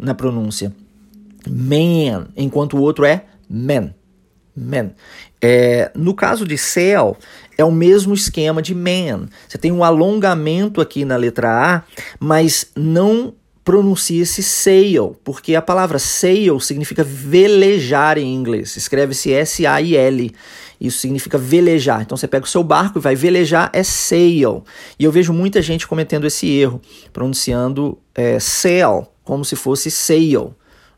na 0.00 0.14
pronúncia. 0.16 0.74
Man, 1.48 2.26
enquanto 2.36 2.76
o 2.76 2.80
outro 2.80 3.04
é 3.04 3.24
man. 3.48 3.94
Man. 4.56 4.90
É, 5.40 5.92
no 5.94 6.12
caso 6.12 6.44
de 6.44 6.58
cell, 6.58 7.16
é 7.56 7.64
o 7.64 7.70
mesmo 7.70 8.14
esquema 8.14 8.60
de 8.60 8.74
man. 8.74 9.28
Você 9.48 9.58
tem 9.58 9.70
um 9.70 9.84
alongamento 9.84 10.80
aqui 10.80 11.04
na 11.04 11.16
letra 11.16 11.76
A, 11.76 11.82
mas 12.18 12.72
não 12.74 13.32
pronuncia-se 13.68 14.42
sail, 14.42 15.14
porque 15.22 15.54
a 15.54 15.60
palavra 15.60 15.98
sail 15.98 16.58
significa 16.58 17.04
velejar 17.04 18.16
em 18.16 18.34
inglês. 18.34 18.78
Escreve-se 18.78 19.30
S-A-I-L. 19.30 20.34
Isso 20.80 21.00
significa 21.00 21.36
velejar. 21.36 22.00
Então 22.00 22.16
você 22.16 22.26
pega 22.26 22.46
o 22.46 22.48
seu 22.48 22.64
barco 22.64 22.98
e 22.98 23.02
vai 23.02 23.14
velejar, 23.14 23.68
é 23.74 23.82
sail. 23.82 24.64
E 24.98 25.04
eu 25.04 25.12
vejo 25.12 25.34
muita 25.34 25.60
gente 25.60 25.86
cometendo 25.86 26.26
esse 26.26 26.48
erro, 26.50 26.80
pronunciando 27.12 27.98
é, 28.14 28.40
sail 28.40 29.06
como 29.22 29.44
se 29.44 29.54
fosse 29.54 29.90
sail, 29.90 30.54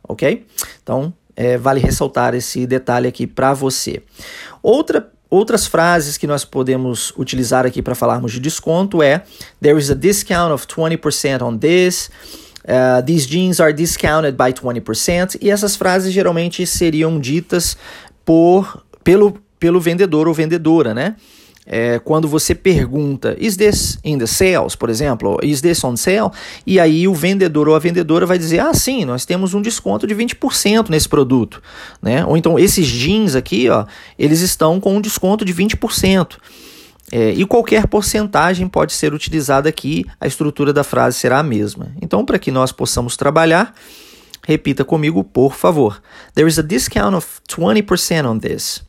ok? 0.08 0.46
Então 0.80 1.12
é, 1.34 1.58
vale 1.58 1.80
ressaltar 1.80 2.36
esse 2.36 2.68
detalhe 2.68 3.08
aqui 3.08 3.26
para 3.26 3.52
você. 3.52 4.00
Outra 4.62 5.10
Outras 5.28 5.64
frases 5.64 6.18
que 6.18 6.26
nós 6.26 6.44
podemos 6.44 7.12
utilizar 7.16 7.64
aqui 7.64 7.80
para 7.80 7.94
falarmos 7.94 8.32
de 8.32 8.40
desconto 8.40 9.00
é 9.00 9.22
There 9.62 9.78
is 9.78 9.88
a 9.88 9.94
discount 9.94 10.52
of 10.52 10.66
20% 10.66 11.42
on 11.42 11.56
this. 11.56 12.10
Uh, 12.64 13.02
these 13.04 13.26
jeans 13.26 13.60
are 13.60 13.72
discounted 13.72 14.36
by 14.36 14.52
20%. 14.52 15.38
E 15.40 15.50
essas 15.50 15.76
frases 15.76 16.12
geralmente 16.12 16.66
seriam 16.66 17.18
ditas 17.18 17.76
por, 18.24 18.84
pelo, 19.02 19.38
pelo 19.58 19.80
vendedor 19.80 20.28
ou 20.28 20.34
vendedora, 20.34 20.94
né? 20.94 21.16
É, 21.72 22.00
quando 22.00 22.26
você 22.26 22.52
pergunta, 22.52 23.36
is 23.38 23.56
this 23.56 23.96
in 24.02 24.18
the 24.18 24.26
sales, 24.26 24.74
por 24.74 24.90
exemplo, 24.90 25.38
is 25.40 25.60
this 25.60 25.84
on 25.84 25.96
sale? 25.96 26.30
E 26.66 26.80
aí 26.80 27.06
o 27.06 27.14
vendedor 27.14 27.68
ou 27.68 27.76
a 27.76 27.78
vendedora 27.78 28.26
vai 28.26 28.38
dizer, 28.38 28.58
ah, 28.58 28.74
sim, 28.74 29.04
nós 29.04 29.24
temos 29.24 29.54
um 29.54 29.62
desconto 29.62 30.04
de 30.04 30.14
20% 30.14 30.88
nesse 30.88 31.08
produto, 31.08 31.62
né? 32.02 32.24
Ou 32.24 32.36
então, 32.36 32.58
esses 32.58 32.86
jeans 32.86 33.36
aqui, 33.36 33.68
ó, 33.68 33.84
eles 34.18 34.40
estão 34.40 34.80
com 34.80 34.96
um 34.96 35.00
desconto 35.00 35.44
de 35.44 35.54
20%. 35.54 36.38
É, 37.12 37.30
e 37.30 37.44
qualquer 37.44 37.86
porcentagem 37.88 38.68
pode 38.68 38.92
ser 38.92 39.12
utilizada 39.12 39.68
aqui, 39.68 40.04
a 40.20 40.26
estrutura 40.26 40.72
da 40.72 40.84
frase 40.84 41.18
será 41.18 41.40
a 41.40 41.42
mesma. 41.42 41.92
Então, 42.00 42.24
para 42.24 42.38
que 42.38 42.50
nós 42.50 42.70
possamos 42.70 43.16
trabalhar, 43.16 43.74
repita 44.46 44.84
comigo, 44.84 45.24
por 45.24 45.54
favor. 45.54 46.00
There 46.34 46.48
is 46.48 46.58
a 46.58 46.62
discount 46.62 47.16
of 47.16 47.26
20% 47.48 48.26
on 48.26 48.38
this. 48.38 48.82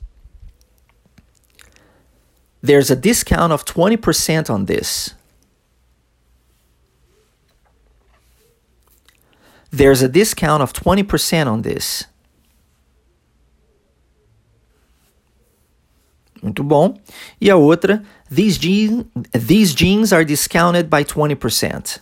There's 2.63 2.91
a 2.91 2.95
discount 2.95 3.51
of 3.51 3.63
20% 3.63 4.51
on 4.51 4.65
this. 4.65 5.15
There's 9.71 10.03
a 10.03 10.07
discount 10.07 10.61
of 10.61 10.73
20% 10.73 11.47
on 11.47 11.61
this. 11.61 12.10
Muito 16.41 16.63
bom. 16.63 16.97
E 17.39 17.49
a 17.49 17.55
outra, 17.55 18.03
these, 18.29 18.57
jeans, 18.57 19.05
these 19.31 19.73
jeans 19.75 20.11
are 20.11 20.25
discounted 20.25 20.89
by 20.89 21.03
20%. 21.03 21.99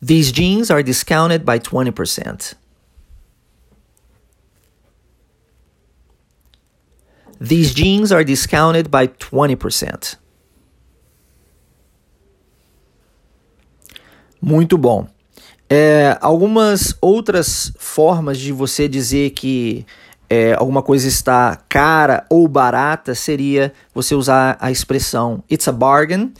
These 0.00 0.32
jeans 0.32 0.70
are 0.70 0.82
discounted 0.82 1.44
by 1.44 1.58
20%. 1.58 2.54
These 7.40 7.74
jeans 7.74 8.12
are 8.12 8.24
discounted 8.24 8.90
by 8.90 9.06
20%. 9.08 10.16
Muito 14.40 14.78
bom. 14.78 15.06
É, 15.68 16.18
algumas 16.20 16.94
outras 17.00 17.72
formas 17.78 18.38
de 18.38 18.52
você 18.52 18.86
dizer 18.86 19.30
que 19.30 19.86
é, 20.28 20.54
alguma 20.54 20.82
coisa 20.82 21.06
está 21.06 21.58
cara 21.68 22.24
ou 22.30 22.48
barata, 22.48 23.14
seria 23.14 23.72
você 23.94 24.14
usar 24.14 24.56
a 24.60 24.70
expressão 24.70 25.42
it's 25.50 25.68
a 25.68 25.72
bargain, 25.72 26.32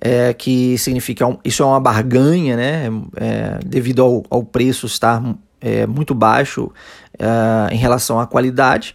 é, 0.00 0.32
que 0.32 0.76
significa 0.78 1.26
um, 1.26 1.38
isso 1.44 1.62
é 1.62 1.66
uma 1.66 1.80
barganha, 1.80 2.56
né? 2.56 2.86
É, 3.16 3.58
devido 3.64 4.02
ao, 4.02 4.24
ao, 4.30 4.44
preço 4.44 4.86
estar 4.86 5.22
é, 5.60 5.86
muito 5.86 6.14
baixo 6.14 6.70
é, 7.18 7.74
em 7.74 7.78
relação 7.78 8.20
à 8.20 8.26
qualidade. 8.26 8.94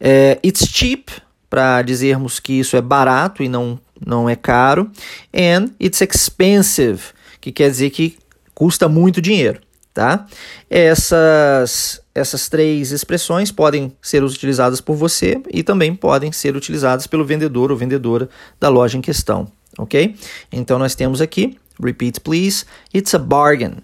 É, 0.00 0.38
it's 0.44 0.66
cheap, 0.66 1.10
para 1.48 1.82
dizermos 1.82 2.38
que 2.38 2.60
isso 2.60 2.76
é 2.76 2.80
barato 2.80 3.42
e 3.42 3.48
não, 3.48 3.78
não 4.04 4.28
é 4.28 4.36
caro. 4.36 4.90
And 5.34 5.70
it's 5.80 6.00
expensive, 6.00 7.02
que 7.40 7.50
quer 7.50 7.70
dizer 7.70 7.90
que 7.90 8.16
custa 8.54 8.88
muito 8.88 9.20
dinheiro 9.20 9.60
tá? 9.92 10.26
Essas, 10.68 12.00
essas 12.14 12.48
três 12.48 12.92
expressões 12.92 13.50
podem 13.50 13.96
ser 14.00 14.22
utilizadas 14.22 14.80
por 14.80 14.94
você 14.94 15.40
e 15.50 15.62
também 15.62 15.94
podem 15.94 16.32
ser 16.32 16.56
utilizadas 16.56 17.06
pelo 17.06 17.24
vendedor 17.24 17.70
ou 17.70 17.76
vendedora 17.76 18.28
da 18.58 18.68
loja 18.68 18.96
em 18.96 19.00
questão, 19.00 19.50
ok? 19.78 20.16
Então 20.52 20.78
nós 20.78 20.94
temos 20.94 21.20
aqui, 21.20 21.58
repeat 21.82 22.20
please, 22.20 22.64
it's 22.94 23.14
a 23.14 23.18
bargain. 23.18 23.78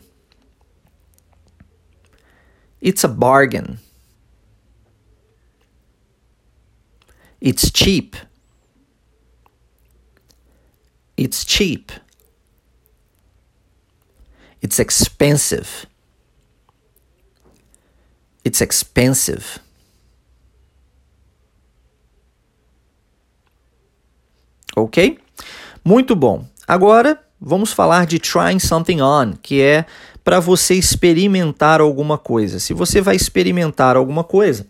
It's 2.81 3.05
a 3.05 3.09
bargain. 3.09 3.79
It's 7.41 7.71
cheap. 7.73 8.17
It's 11.17 11.45
cheap. 11.45 11.91
It's 14.63 14.79
expensive. 14.79 15.87
It's 18.47 18.61
expensive. 18.61 19.43
Ok? 24.77 25.19
Muito 25.85 26.15
bom. 26.15 26.47
Agora 26.69 27.21
vamos 27.41 27.73
falar 27.73 28.07
de 28.07 28.21
trying 28.21 28.61
something 28.61 29.01
on, 29.01 29.33
que 29.43 29.61
é 29.61 29.85
para 30.23 30.39
você 30.39 30.75
experimentar 30.75 31.81
alguma 31.81 32.17
coisa. 32.17 32.61
Se 32.61 32.73
você 32.73 33.01
vai 33.01 33.17
experimentar 33.17 33.97
alguma 33.97 34.23
coisa, 34.23 34.65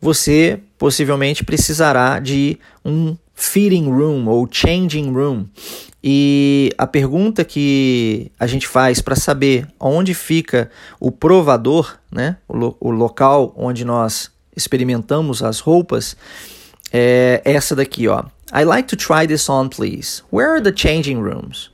você 0.00 0.60
possivelmente 0.76 1.44
precisará 1.44 2.18
de 2.18 2.58
um 2.84 3.16
fitting 3.38 3.84
room 3.84 4.26
ou 4.26 4.48
changing 4.50 5.12
room. 5.12 5.46
E 6.02 6.70
a 6.76 6.86
pergunta 6.86 7.44
que 7.44 8.32
a 8.38 8.46
gente 8.46 8.66
faz 8.66 9.00
para 9.00 9.14
saber 9.14 9.66
onde 9.78 10.12
fica 10.12 10.70
o 10.98 11.10
provador, 11.12 11.96
né, 12.10 12.36
o, 12.48 12.56
lo 12.56 12.76
o 12.80 12.90
local 12.90 13.52
onde 13.56 13.84
nós 13.84 14.30
experimentamos 14.56 15.42
as 15.42 15.60
roupas, 15.60 16.16
é 16.92 17.40
essa 17.44 17.76
daqui, 17.76 18.08
ó. 18.08 18.24
I 18.52 18.64
like 18.64 18.88
to 18.88 18.96
try 18.96 19.26
this 19.26 19.48
on, 19.48 19.68
please. 19.68 20.22
Where 20.32 20.50
are 20.50 20.62
the 20.62 20.72
changing 20.74 21.18
rooms? 21.18 21.70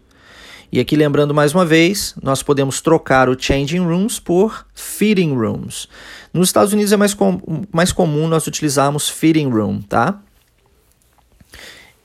E 0.71 0.81
aqui 0.81 0.97
lembrando 0.97 1.33
mais 1.33 1.55
uma 1.55 1.65
vez, 1.65 2.15
nós 2.23 2.43
podemos 2.43 2.81
trocar 2.81 3.29
o 3.29 3.41
changing 3.41 3.87
rooms 3.87 4.19
por 4.19 4.67
fitting 4.75 5.33
rooms. 5.33 5.89
Nos 6.33 6.49
Estados 6.49 6.73
Unidos 6.73 6.93
é 6.93 6.97
mais, 6.97 7.15
com, 7.15 7.41
mais 7.73 7.93
comum 7.93 8.27
nós 8.27 8.47
utilizarmos 8.47 9.09
fitting 9.09 9.49
room, 9.49 9.81
tá? 9.81 10.21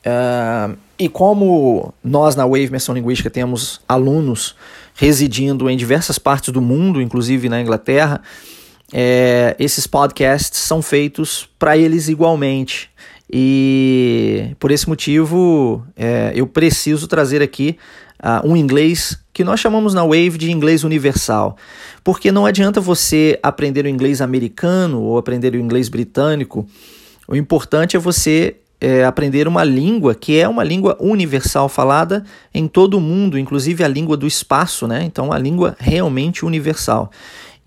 Uh, 0.05 0.77
e 0.97 1.09
como 1.09 1.93
nós 2.03 2.35
na 2.35 2.45
Wave 2.45 2.65
Imersão 2.65 2.95
Linguística 2.95 3.29
temos 3.29 3.81
alunos 3.87 4.55
residindo 4.95 5.69
em 5.69 5.77
diversas 5.77 6.19
partes 6.19 6.51
do 6.51 6.61
mundo, 6.61 7.01
inclusive 7.01 7.47
na 7.47 7.61
Inglaterra, 7.61 8.21
é, 8.91 9.55
esses 9.59 9.87
podcasts 9.87 10.59
são 10.59 10.81
feitos 10.81 11.47
para 11.57 11.77
eles 11.77 12.07
igualmente. 12.09 12.89
E 13.31 14.55
por 14.59 14.71
esse 14.71 14.89
motivo 14.89 15.85
é, 15.95 16.33
eu 16.35 16.47
preciso 16.47 17.07
trazer 17.07 17.41
aqui 17.41 17.77
uh, 18.21 18.45
um 18.45 18.57
inglês 18.57 19.17
que 19.31 19.43
nós 19.43 19.59
chamamos 19.59 19.93
na 19.93 20.01
Wave 20.01 20.37
de 20.37 20.51
inglês 20.51 20.83
universal. 20.83 21.55
Porque 22.03 22.31
não 22.31 22.45
adianta 22.45 22.81
você 22.81 23.39
aprender 23.43 23.85
o 23.85 23.89
inglês 23.89 24.19
americano 24.19 25.01
ou 25.01 25.17
aprender 25.17 25.53
o 25.53 25.59
inglês 25.59 25.87
britânico. 25.87 26.67
O 27.27 27.35
importante 27.35 27.95
é 27.95 27.99
você 27.99 28.57
é, 28.81 29.03
aprender 29.03 29.47
uma 29.47 29.63
língua 29.63 30.15
que 30.15 30.39
é 30.39 30.47
uma 30.47 30.63
língua 30.63 30.97
universal 30.99 31.67
falada 31.67 32.23
em 32.53 32.67
todo 32.67 32.97
o 32.97 33.01
mundo, 33.01 33.37
inclusive 33.37 33.83
a 33.83 33.87
língua 33.87 34.15
do 34.15 34.25
espaço, 34.25 34.87
né? 34.87 35.03
Então, 35.03 35.31
a 35.31 35.37
língua 35.37 35.75
realmente 35.79 36.45
universal. 36.45 37.11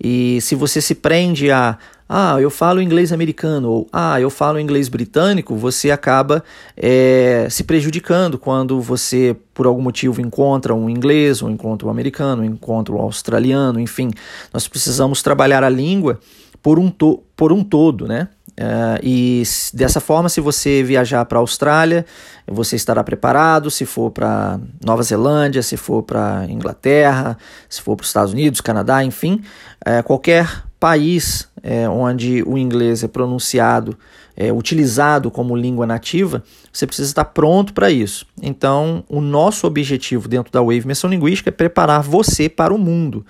E 0.03 0.41
se 0.41 0.55
você 0.55 0.81
se 0.81 0.95
prende 0.95 1.51
a 1.51 1.77
ah, 2.15 2.39
eu 2.39 2.51
falo 2.51 2.79
inglês 2.81 3.11
americano, 3.11 3.69
ou 3.71 3.87
ah, 3.91 4.21
eu 4.21 4.29
falo 4.29 4.59
inglês 4.59 4.87
britânico, 4.87 5.55
você 5.55 5.89
acaba 5.89 6.43
é, 6.77 7.47
se 7.49 7.63
prejudicando 7.63 8.37
quando 8.37 8.79
você, 8.81 9.35
por 9.51 9.65
algum 9.65 9.81
motivo, 9.81 10.21
encontra 10.21 10.75
um 10.75 10.89
inglês, 10.89 11.41
ou 11.41 11.49
encontra 11.49 11.87
um 11.87 11.91
americano, 11.91 12.43
ou 12.43 12.47
encontra 12.47 12.93
um 12.93 12.99
australiano, 13.01 13.79
enfim. 13.79 14.11
Nós 14.53 14.67
precisamos 14.67 15.23
trabalhar 15.23 15.63
a 15.63 15.69
língua 15.69 16.19
por 16.61 16.77
um, 16.77 16.89
to 16.89 17.23
por 17.35 17.51
um 17.51 17.63
todo, 17.63 18.07
né? 18.07 18.27
Uh, 18.59 18.99
e 19.01 19.43
dessa 19.73 19.99
forma, 19.99 20.29
se 20.29 20.39
você 20.39 20.83
viajar 20.83 21.25
para 21.25 21.39
a 21.39 21.41
Austrália, 21.41 22.05
você 22.47 22.75
estará 22.75 23.03
preparado. 23.03 23.71
Se 23.71 23.85
for 23.85 24.11
para 24.11 24.59
Nova 24.83 25.01
Zelândia, 25.01 25.63
se 25.63 25.75
for 25.75 26.03
para 26.03 26.45
Inglaterra, 26.49 27.37
se 27.67 27.81
for 27.81 27.95
para 27.95 28.03
os 28.03 28.09
Estados 28.09 28.33
Unidos, 28.33 28.61
Canadá, 28.61 29.03
enfim, 29.03 29.41
uh, 29.87 30.03
qualquer 30.03 30.63
país 30.79 31.47
é, 31.63 31.87
onde 31.87 32.43
o 32.45 32.57
inglês 32.57 33.05
é 33.05 33.07
pronunciado, 33.07 33.97
é, 34.35 34.51
utilizado 34.51 35.31
como 35.31 35.55
língua 35.55 35.87
nativa, 35.87 36.43
você 36.73 36.85
precisa 36.85 37.07
estar 37.07 37.23
pronto 37.23 37.73
para 37.73 37.89
isso. 37.89 38.25
Então, 38.41 39.03
o 39.07 39.21
nosso 39.21 39.65
objetivo 39.65 40.27
dentro 40.27 40.51
da 40.51 40.59
Wave 40.59 40.81
Imersão 40.81 41.09
Linguística 41.09 41.49
é 41.49 41.53
preparar 41.53 42.03
você 42.03 42.49
para 42.49 42.73
o 42.73 42.77
mundo 42.77 43.25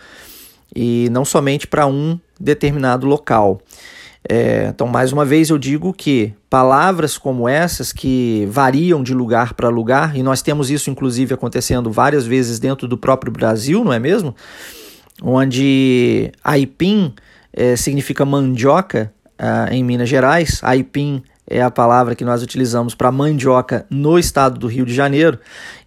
e 0.76 1.08
não 1.12 1.24
somente 1.24 1.68
para 1.68 1.86
um 1.86 2.20
determinado 2.40 3.06
local. 3.06 3.62
É, 4.28 4.68
então, 4.70 4.88
mais 4.88 5.12
uma 5.12 5.26
vez, 5.26 5.50
eu 5.50 5.58
digo 5.58 5.94
que 5.94 6.34
palavras 6.50 7.18
como 7.18 7.48
essas, 7.48 7.92
que 7.92 8.48
variam 8.50 9.04
de 9.04 9.14
lugar 9.14 9.54
para 9.54 9.68
lugar, 9.70 10.16
e 10.16 10.24
nós 10.24 10.42
temos 10.42 10.70
isso 10.70 10.90
inclusive 10.90 11.34
acontecendo 11.34 11.92
várias 11.92 12.26
vezes 12.26 12.60
dentro 12.60 12.88
do 12.88 12.98
próprio 12.98 13.32
Brasil, 13.32 13.84
não 13.84 13.92
é 13.92 14.00
mesmo? 14.00 14.34
Onde 15.22 16.32
aipim 16.44 17.14
é, 17.52 17.76
significa 17.76 18.26
mandioca 18.26 19.14
uh, 19.40 19.72
em 19.72 19.84
Minas 19.84 20.10
Gerais. 20.10 20.60
Aipim 20.64 21.22
é 21.48 21.62
a 21.62 21.70
palavra 21.70 22.16
que 22.16 22.26
nós 22.26 22.42
utilizamos 22.42 22.96
para 22.96 23.12
mandioca 23.12 23.86
no 23.90 24.18
estado 24.18 24.58
do 24.58 24.68
Rio 24.68 24.86
de 24.86 24.94
Janeiro. 24.94 25.38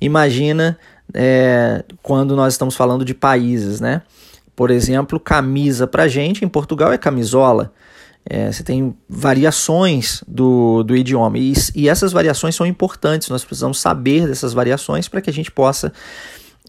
Imagina 0.01 0.79
é, 1.13 1.85
quando 2.03 2.37
nós 2.37 2.55
estamos 2.55 2.77
falando 2.77 3.05
de 3.05 3.15
países, 3.15 3.81
né? 3.81 4.03
Por 4.55 4.71
exemplo, 4.71 5.19
camisa 5.19 5.87
para 5.87 6.09
gente 6.09 6.45
em 6.45 6.49
Portugal 6.49 6.93
é 6.93 6.99
camisola. 6.99 7.73
É, 8.29 8.51
você 8.51 8.63
tem 8.63 8.95
variações 9.09 10.23
do, 10.27 10.83
do 10.83 10.97
idioma 10.97 11.39
e, 11.39 11.53
e 11.75 11.89
essas 11.89 12.13
variações 12.13 12.57
são 12.57 12.67
importantes. 12.67 13.29
Nós 13.29 13.45
precisamos 13.45 13.79
saber 13.79 14.27
dessas 14.27 14.53
variações 14.53 15.09
para 15.09 15.21
que 15.21 15.31
a 15.31 15.33
gente 15.33 15.51
possa 15.51 15.93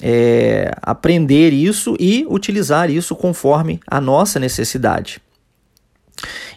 é, 0.01 0.71
aprender 0.81 1.51
isso 1.53 1.95
e 1.99 2.25
utilizar 2.29 2.91
isso 2.91 3.15
conforme 3.15 3.79
a 3.87 3.99
nossa 3.99 4.39
necessidade. 4.39 5.19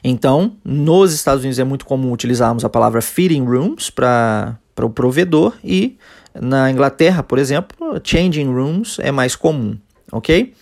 Então, 0.03 0.57
nos 0.65 1.13
Estados 1.13 1.43
Unidos 1.43 1.59
é 1.59 1.65
muito 1.65 1.85
comum 1.85 2.13
utilizarmos 2.13 2.65
a 2.65 2.69
palavra 2.69 3.03
fitting 3.03 3.45
rooms 3.45 3.91
para 3.91 4.59
o 4.81 4.91
provedor 4.91 5.55
e 5.63 5.99
na 6.35 6.71
Inglaterra, 6.71 7.23
por 7.23 7.39
exemplo, 7.39 7.77
changing 8.05 8.47
rooms 8.47 8.99
é 9.01 9.11
mais 9.11 9.35
comum, 9.35 9.77
ok? 10.13 10.55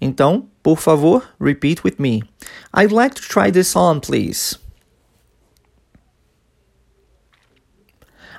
Então, 0.00 0.46
por 0.62 0.76
favor, 0.76 1.22
repeat 1.38 1.82
with 1.82 1.98
me. 1.98 2.22
I'd 2.72 2.92
like 2.92 3.14
to 3.14 3.22
try 3.22 3.50
this 3.50 3.74
on, 3.76 4.00
please. 4.00 4.58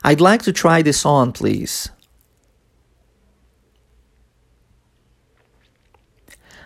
I'd 0.03 0.21
like 0.21 0.41
to 0.43 0.53
try 0.53 0.81
this 0.81 1.05
on, 1.05 1.31
please. 1.31 1.89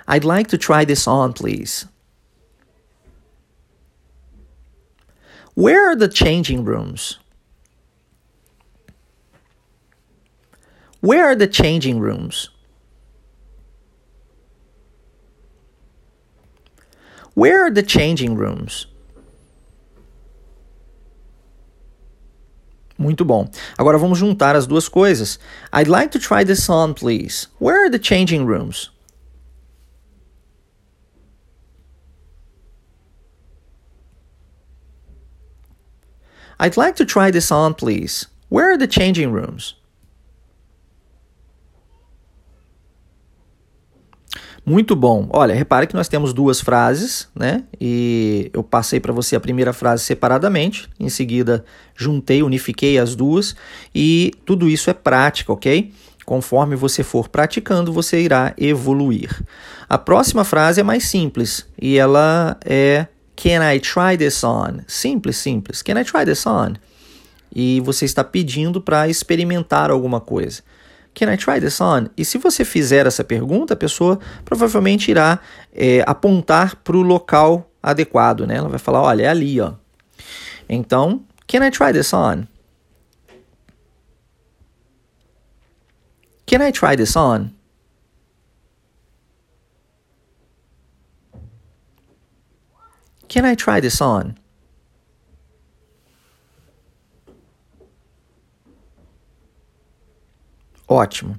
I'd 0.07 0.23
like 0.23 0.47
to 0.47 0.57
try 0.57 0.85
this 0.85 1.07
on, 1.07 1.33
please. 1.33 1.85
Where 5.53 5.89
are 5.89 5.95
the 5.95 6.07
changing 6.07 6.63
rooms? 6.63 7.19
Where 11.01 11.25
are 11.25 11.35
the 11.35 11.47
changing 11.47 11.99
rooms? 11.99 12.49
Where 17.37 17.67
are 17.67 17.69
the 17.69 17.83
changing 17.83 18.35
rooms? 18.35 18.87
Muito 22.97 23.23
bom. 23.23 23.47
Agora 23.77 23.99
vamos 23.99 24.17
juntar 24.17 24.55
as 24.55 24.65
duas 24.65 24.89
coisas. 24.89 25.37
I'd 25.71 25.87
like 25.87 26.09
to 26.13 26.19
try 26.19 26.43
this 26.43 26.67
on, 26.67 26.95
please. 26.95 27.47
Where 27.59 27.85
are 27.85 27.91
the 27.91 27.99
changing 27.99 28.47
rooms? 28.47 28.89
I'd 36.59 36.75
like 36.75 36.95
to 36.95 37.05
try 37.05 37.29
this 37.29 37.51
on, 37.51 37.75
please. 37.75 38.25
Where 38.49 38.71
are 38.71 38.77
the 38.77 38.87
changing 38.87 39.31
rooms? 39.31 39.75
Muito 44.69 44.97
bom. 44.97 45.29
Olha, 45.29 45.55
repare 45.55 45.87
que 45.87 45.95
nós 45.95 46.09
temos 46.09 46.33
duas 46.33 46.59
frases, 46.59 47.29
né? 47.33 47.63
E 47.79 48.51
eu 48.53 48.61
passei 48.61 48.99
para 48.99 49.13
você 49.13 49.33
a 49.33 49.39
primeira 49.39 49.71
frase 49.71 50.03
separadamente, 50.03 50.89
em 50.99 51.07
seguida 51.07 51.63
juntei, 51.95 52.43
unifiquei 52.43 52.97
as 52.97 53.15
duas 53.15 53.55
e 53.95 54.33
tudo 54.45 54.67
isso 54.67 54.89
é 54.89 54.93
prática, 54.93 55.53
ok? 55.53 55.93
Conforme 56.25 56.75
você 56.75 57.01
for 57.01 57.29
praticando, 57.29 57.93
você 57.93 58.19
irá 58.19 58.53
evoluir. 58.57 59.41
A 59.87 59.97
próxima 59.97 60.43
frase 60.43 60.81
é 60.81 60.83
mais 60.83 61.05
simples 61.05 61.65
e 61.81 61.97
ela 61.97 62.57
é 62.65 63.07
Can 63.37 63.73
I 63.73 63.79
try 63.79 64.17
this 64.17 64.43
on? 64.43 64.79
Simples, 64.85 65.37
simples. 65.37 65.81
Can 65.81 65.97
I 65.97 66.03
try 66.03 66.25
this 66.25 66.45
on? 66.45 66.73
E 67.55 67.79
você 67.85 68.03
está 68.03 68.21
pedindo 68.21 68.81
para 68.81 69.07
experimentar 69.07 69.89
alguma 69.89 70.19
coisa. 70.19 70.61
Can 71.17 71.33
I 71.33 71.35
try 71.35 71.59
this 71.59 71.81
on? 71.81 72.11
E 72.15 72.23
se 72.23 72.37
você 72.37 72.63
fizer 72.63 73.07
essa 73.07 73.23
pergunta, 73.23 73.73
a 73.73 73.77
pessoa 73.77 74.19
provavelmente 74.45 75.09
irá 75.09 75.39
é, 75.73 76.03
apontar 76.05 76.75
para 76.75 76.95
o 76.95 77.01
local 77.01 77.71
adequado, 77.81 78.45
né? 78.45 78.57
Ela 78.57 78.69
vai 78.69 78.77
falar, 78.77 79.01
olha, 79.01 79.23
é 79.23 79.27
ali, 79.27 79.59
ó. 79.59 79.73
Então, 80.69 81.25
can 81.47 81.65
I 81.65 81.71
try 81.71 81.91
this 81.91 82.13
on? 82.13 82.45
Can 86.45 86.63
I 86.63 86.71
try 86.71 86.95
this 86.95 87.15
on? 87.15 87.49
Can 93.27 93.43
I 93.51 93.55
try 93.55 93.81
this 93.81 93.99
on? 94.01 94.35
Ótimo. 100.87 101.35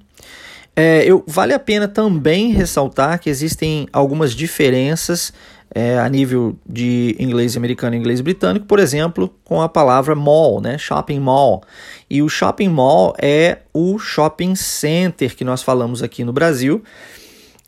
É, 0.76 1.04
eu, 1.04 1.24
vale 1.26 1.52
a 1.52 1.58
pena 1.58 1.88
também 1.88 2.52
ressaltar 2.52 3.18
que 3.18 3.28
existem 3.28 3.88
algumas 3.92 4.32
diferenças 4.32 5.32
é, 5.74 5.98
a 5.98 6.08
nível 6.08 6.56
de 6.66 7.16
inglês 7.18 7.56
americano 7.56 7.94
e 7.94 7.98
inglês 7.98 8.20
britânico, 8.20 8.66
por 8.66 8.78
exemplo, 8.78 9.34
com 9.44 9.60
a 9.60 9.68
palavra 9.68 10.14
mall, 10.14 10.60
né? 10.60 10.78
shopping 10.78 11.20
mall. 11.20 11.62
E 12.08 12.22
o 12.22 12.28
shopping 12.28 12.68
mall 12.68 13.14
é 13.20 13.58
o 13.74 13.98
shopping 13.98 14.54
center 14.54 15.34
que 15.34 15.44
nós 15.44 15.62
falamos 15.62 16.02
aqui 16.02 16.24
no 16.24 16.32
Brasil. 16.32 16.82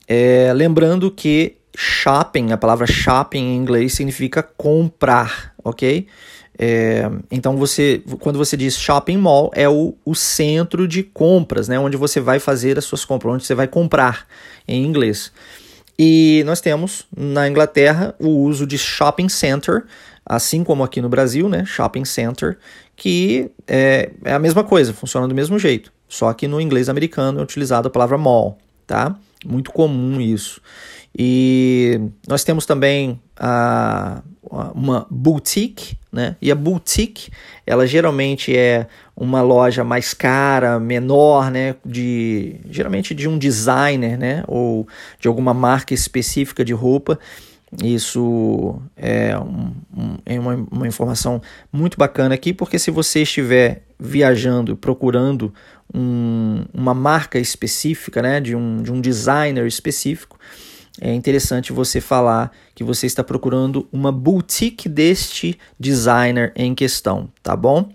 É, 0.06 0.52
lembrando 0.54 1.10
que 1.10 1.56
shopping, 1.76 2.52
a 2.52 2.56
palavra 2.56 2.86
shopping 2.86 3.54
em 3.54 3.56
inglês 3.56 3.94
significa 3.94 4.42
comprar, 4.42 5.52
ok? 5.62 6.06
É, 6.62 7.10
então 7.30 7.56
você, 7.56 8.02
quando 8.18 8.36
você 8.36 8.54
diz 8.54 8.76
shopping 8.76 9.16
mall, 9.16 9.50
é 9.54 9.66
o, 9.66 9.94
o 10.04 10.14
centro 10.14 10.86
de 10.86 11.02
compras, 11.02 11.68
né? 11.68 11.78
Onde 11.78 11.96
você 11.96 12.20
vai 12.20 12.38
fazer 12.38 12.76
as 12.76 12.84
suas 12.84 13.02
compras, 13.02 13.32
onde 13.32 13.46
você 13.46 13.54
vai 13.54 13.66
comprar 13.66 14.26
em 14.68 14.84
inglês. 14.84 15.32
E 15.98 16.42
nós 16.44 16.60
temos 16.60 17.06
na 17.16 17.48
Inglaterra 17.48 18.14
o 18.18 18.28
uso 18.28 18.66
de 18.66 18.76
shopping 18.76 19.30
center, 19.30 19.86
assim 20.24 20.62
como 20.62 20.84
aqui 20.84 21.00
no 21.00 21.08
Brasil, 21.08 21.48
né? 21.48 21.64
Shopping 21.64 22.04
center, 22.04 22.58
que 22.94 23.50
é, 23.66 24.10
é 24.22 24.34
a 24.34 24.38
mesma 24.38 24.62
coisa, 24.62 24.92
funciona 24.92 25.26
do 25.26 25.34
mesmo 25.34 25.58
jeito. 25.58 25.90
Só 26.06 26.30
que 26.34 26.46
no 26.46 26.60
inglês 26.60 26.90
americano 26.90 27.40
é 27.40 27.42
utilizada 27.42 27.88
a 27.88 27.90
palavra 27.90 28.18
mall, 28.18 28.58
tá? 28.86 29.16
Muito 29.46 29.72
comum 29.72 30.20
isso. 30.20 30.60
E 31.18 31.98
nós 32.28 32.44
temos 32.44 32.66
também 32.66 33.18
a, 33.38 34.22
uma 34.74 35.06
boutique, 35.10 35.96
né? 36.12 36.36
E 36.40 36.50
a 36.50 36.54
boutique, 36.54 37.30
ela 37.66 37.86
geralmente 37.86 38.56
é 38.56 38.86
uma 39.16 39.42
loja 39.42 39.84
mais 39.84 40.12
cara, 40.12 40.80
menor, 40.80 41.50
né? 41.50 41.76
De, 41.84 42.56
geralmente 42.68 43.14
de 43.14 43.28
um 43.28 43.38
designer, 43.38 44.18
né? 44.18 44.42
Ou 44.48 44.86
de 45.18 45.28
alguma 45.28 45.54
marca 45.54 45.94
específica 45.94 46.64
de 46.64 46.72
roupa. 46.72 47.18
Isso 47.82 48.82
é, 48.96 49.38
um, 49.38 49.72
um, 49.96 50.18
é 50.26 50.40
uma, 50.40 50.66
uma 50.72 50.88
informação 50.88 51.40
muito 51.72 51.96
bacana 51.96 52.34
aqui, 52.34 52.52
porque 52.52 52.80
se 52.80 52.90
você 52.90 53.22
estiver 53.22 53.84
viajando, 53.96 54.76
procurando 54.76 55.54
um, 55.94 56.64
uma 56.74 56.94
marca 56.94 57.38
específica, 57.38 58.20
né, 58.20 58.40
de 58.40 58.56
um, 58.56 58.82
de 58.82 58.90
um 58.90 59.00
designer 59.00 59.66
específico, 59.66 60.36
é 61.00 61.14
interessante 61.14 61.72
você 61.72 62.00
falar 62.00 62.52
que 62.74 62.84
você 62.84 63.06
está 63.06 63.24
procurando 63.24 63.88
uma 63.90 64.12
boutique 64.12 64.86
deste 64.86 65.58
designer 65.78 66.52
em 66.54 66.74
questão, 66.74 67.30
tá 67.42 67.56
bom? 67.56 67.90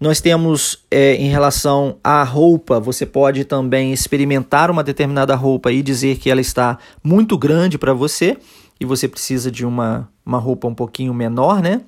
Nós 0.00 0.20
temos 0.20 0.84
é, 0.88 1.16
em 1.16 1.28
relação 1.28 1.98
à 2.02 2.22
roupa, 2.22 2.78
você 2.78 3.04
pode 3.04 3.44
também 3.44 3.92
experimentar 3.92 4.70
uma 4.70 4.84
determinada 4.84 5.34
roupa 5.34 5.72
e 5.72 5.82
dizer 5.82 6.18
que 6.18 6.30
ela 6.30 6.40
está 6.40 6.78
muito 7.02 7.36
grande 7.36 7.76
para 7.76 7.92
você 7.92 8.36
e 8.80 8.84
você 8.84 9.08
precisa 9.08 9.50
de 9.50 9.66
uma, 9.66 10.08
uma 10.24 10.38
roupa 10.38 10.68
um 10.68 10.74
pouquinho 10.74 11.12
menor, 11.12 11.60
né? 11.60 11.80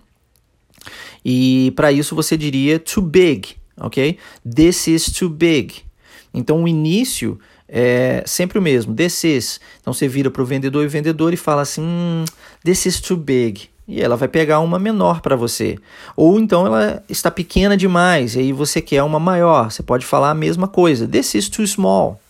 E 1.25 1.73
para 1.77 1.93
isso 1.93 2.15
você 2.15 2.37
diria 2.37 2.79
too 2.81 3.03
big, 3.03 3.57
ok? 3.77 4.19
This 4.43 4.89
is 4.89 5.07
too 5.07 5.29
big. 5.29 5.87
Então 6.35 6.65
o 6.65 6.69
início 6.69 7.39
é 7.69 8.23
sempre 8.27 8.59
o 8.59 8.63
mesmo, 8.63 8.95
this 8.95 9.25
is. 9.25 9.61
Então 9.81 9.93
você 9.93 10.07
vira 10.07 10.31
para 10.31 10.43
o 10.43 10.47
vendedor 10.47 10.83
e 10.85 10.87
o 10.87 10.91
vendedor 10.91 11.33
e 11.33 11.37
fala 11.37 11.63
assim, 11.63 11.83
hmm, 11.83 12.25
this 12.65 12.87
is 12.87 13.01
too 13.01 13.17
big. 13.17 13.69
E 13.89 14.01
ela 14.03 14.17
vai 14.17 14.27
pegar 14.27 14.59
uma 14.61 14.79
menor 14.79 15.21
para 15.21 15.37
você. 15.37 15.79
Ou 16.17 16.39
então 16.41 16.67
ela 16.67 17.03
está 17.09 17.31
pequena 17.31 17.77
demais 17.77 18.35
e 18.35 18.41
aí 18.41 18.53
você 18.53 18.81
quer 18.81 19.03
uma 19.03 19.21
maior. 19.21 19.71
Você 19.71 19.83
pode 19.83 20.05
falar 20.05 20.31
a 20.31 20.35
mesma 20.35 20.67
coisa, 20.67 21.07
this 21.07 21.35
is 21.35 21.49
too 21.49 21.67
small. 21.67 22.21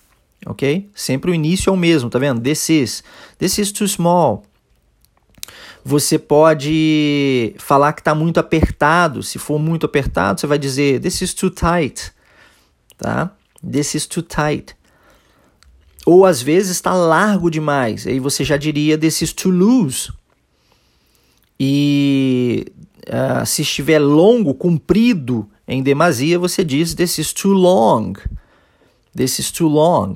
Ok? 0.45 0.89
Sempre 0.95 1.31
o 1.31 1.35
início 1.35 1.71
é 1.71 1.73
o 1.73 1.77
mesmo, 1.77 2.11
tá 2.11 2.19
vendo? 2.19 2.41
This 2.41 2.69
is. 2.69 3.05
This 3.39 3.59
is 3.59 3.73
too 3.73 3.89
small. 3.89 4.45
Você 5.85 6.19
pode 6.19 7.55
falar 7.59 7.93
que 7.93 8.01
está 8.01 8.15
muito 8.15 8.39
apertado. 8.39 9.23
Se 9.23 9.39
for 9.39 9.59
muito 9.59 9.87
apertado, 9.87 10.41
você 10.41 10.47
vai 10.47 10.59
dizer 10.59 11.01
this 11.01 11.21
is 11.23 11.33
too 11.33 11.51
tight. 11.51 12.13
Tá? 12.99 13.31
This 13.63 13.95
is 13.95 14.07
too 14.07 14.23
tight. 14.23 14.75
Ou 16.07 16.25
às 16.25 16.41
vezes 16.41 16.71
está 16.71 16.95
largo 16.95 17.51
demais, 17.51 18.07
aí 18.07 18.21
você 18.21 18.45
já 18.45 18.57
diria 18.57 18.97
this 18.97 19.21
is 19.23 19.33
too 19.33 19.51
loose. 19.51 20.13
E 21.59 22.65
uh, 23.09 23.45
se 23.45 23.63
estiver 23.63 23.99
longo, 23.99 24.55
comprido 24.55 25.51
em 25.67 25.83
demasia, 25.83 26.39
você 26.39 26.63
diz 26.63 26.95
this 26.95 27.19
is 27.19 27.33
too 27.33 27.53
long. 27.53 28.13
This 29.17 29.41
is 29.41 29.51
too 29.51 29.69
long. 29.69 30.15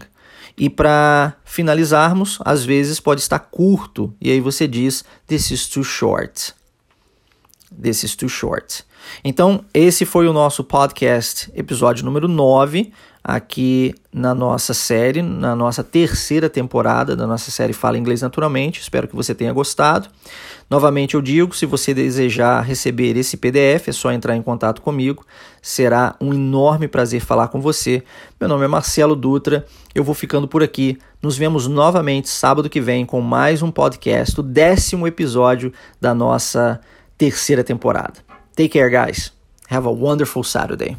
E 0.57 0.71
para 0.71 1.35
finalizarmos, 1.45 2.39
às 2.45 2.65
vezes 2.65 3.01
pode 3.01 3.21
estar 3.21 3.41
curto, 3.41 4.15
e 4.21 4.31
aí 4.31 4.41
você 4.41 4.69
diz 4.69 5.05
this 5.27 5.51
is 5.51 5.67
too 5.67 5.83
short. 5.83 6.55
This 7.71 8.05
is 8.05 8.17
too 8.17 8.29
short. 8.29 8.85
Então, 9.25 9.65
esse 9.73 10.05
foi 10.05 10.27
o 10.27 10.33
nosso 10.33 10.65
podcast, 10.65 11.51
episódio 11.55 12.05
número 12.05 12.27
9 12.27 12.93
aqui 13.23 13.95
na 14.13 14.35
nossa 14.35 14.73
série, 14.73 15.21
na 15.21 15.55
nossa 15.55 15.85
terceira 15.85 16.49
temporada 16.49 17.15
da 17.15 17.27
nossa 17.27 17.51
série 17.51 17.73
Fala 17.73 17.99
Inglês 17.99 18.23
Naturalmente. 18.23 18.81
Espero 18.81 19.07
que 19.07 19.15
você 19.15 19.35
tenha 19.35 19.53
gostado. 19.53 20.09
Novamente 20.71 21.15
eu 21.15 21.23
digo, 21.23 21.55
se 21.55 21.67
você 21.67 21.93
desejar 21.93 22.63
receber 22.63 23.17
esse 23.17 23.37
PDF, 23.37 23.89
é 23.89 23.93
só 23.93 24.11
entrar 24.11 24.37
em 24.37 24.43
contato 24.43 24.81
comigo. 24.81 25.25
Será 25.61 26.17
um 26.21 26.33
enorme 26.33 26.89
prazer 26.89 27.21
falar 27.21 27.49
com 27.49 27.61
você. 27.61 28.03
Meu 28.41 28.49
nome 28.49 28.65
é 28.65 28.69
Marcelo 28.69 29.15
Dutra. 29.15 29.67
Eu 29.95 30.03
vou 30.03 30.15
ficando 30.15 30.49
por 30.49 30.63
aqui. 30.63 30.99
Nos 31.23 31.37
vemos 31.37 31.67
novamente 31.67 32.29
sábado 32.29 32.71
que 32.71 32.81
vem 32.81 33.05
com 33.05 33.21
mais 33.21 33.63
um 33.63 33.71
podcast, 33.71 34.41
o 34.41 34.43
décimo 34.43 35.07
episódio 35.07 35.73
da 36.01 36.15
nossa 36.15 36.81
terceira 37.21 37.63
temporada. 37.63 38.15
Take 38.57 38.71
care, 38.71 38.89
guys. 38.89 39.31
Have 39.69 39.87
a 39.87 39.93
wonderful 39.93 40.43
Saturday. 40.43 40.97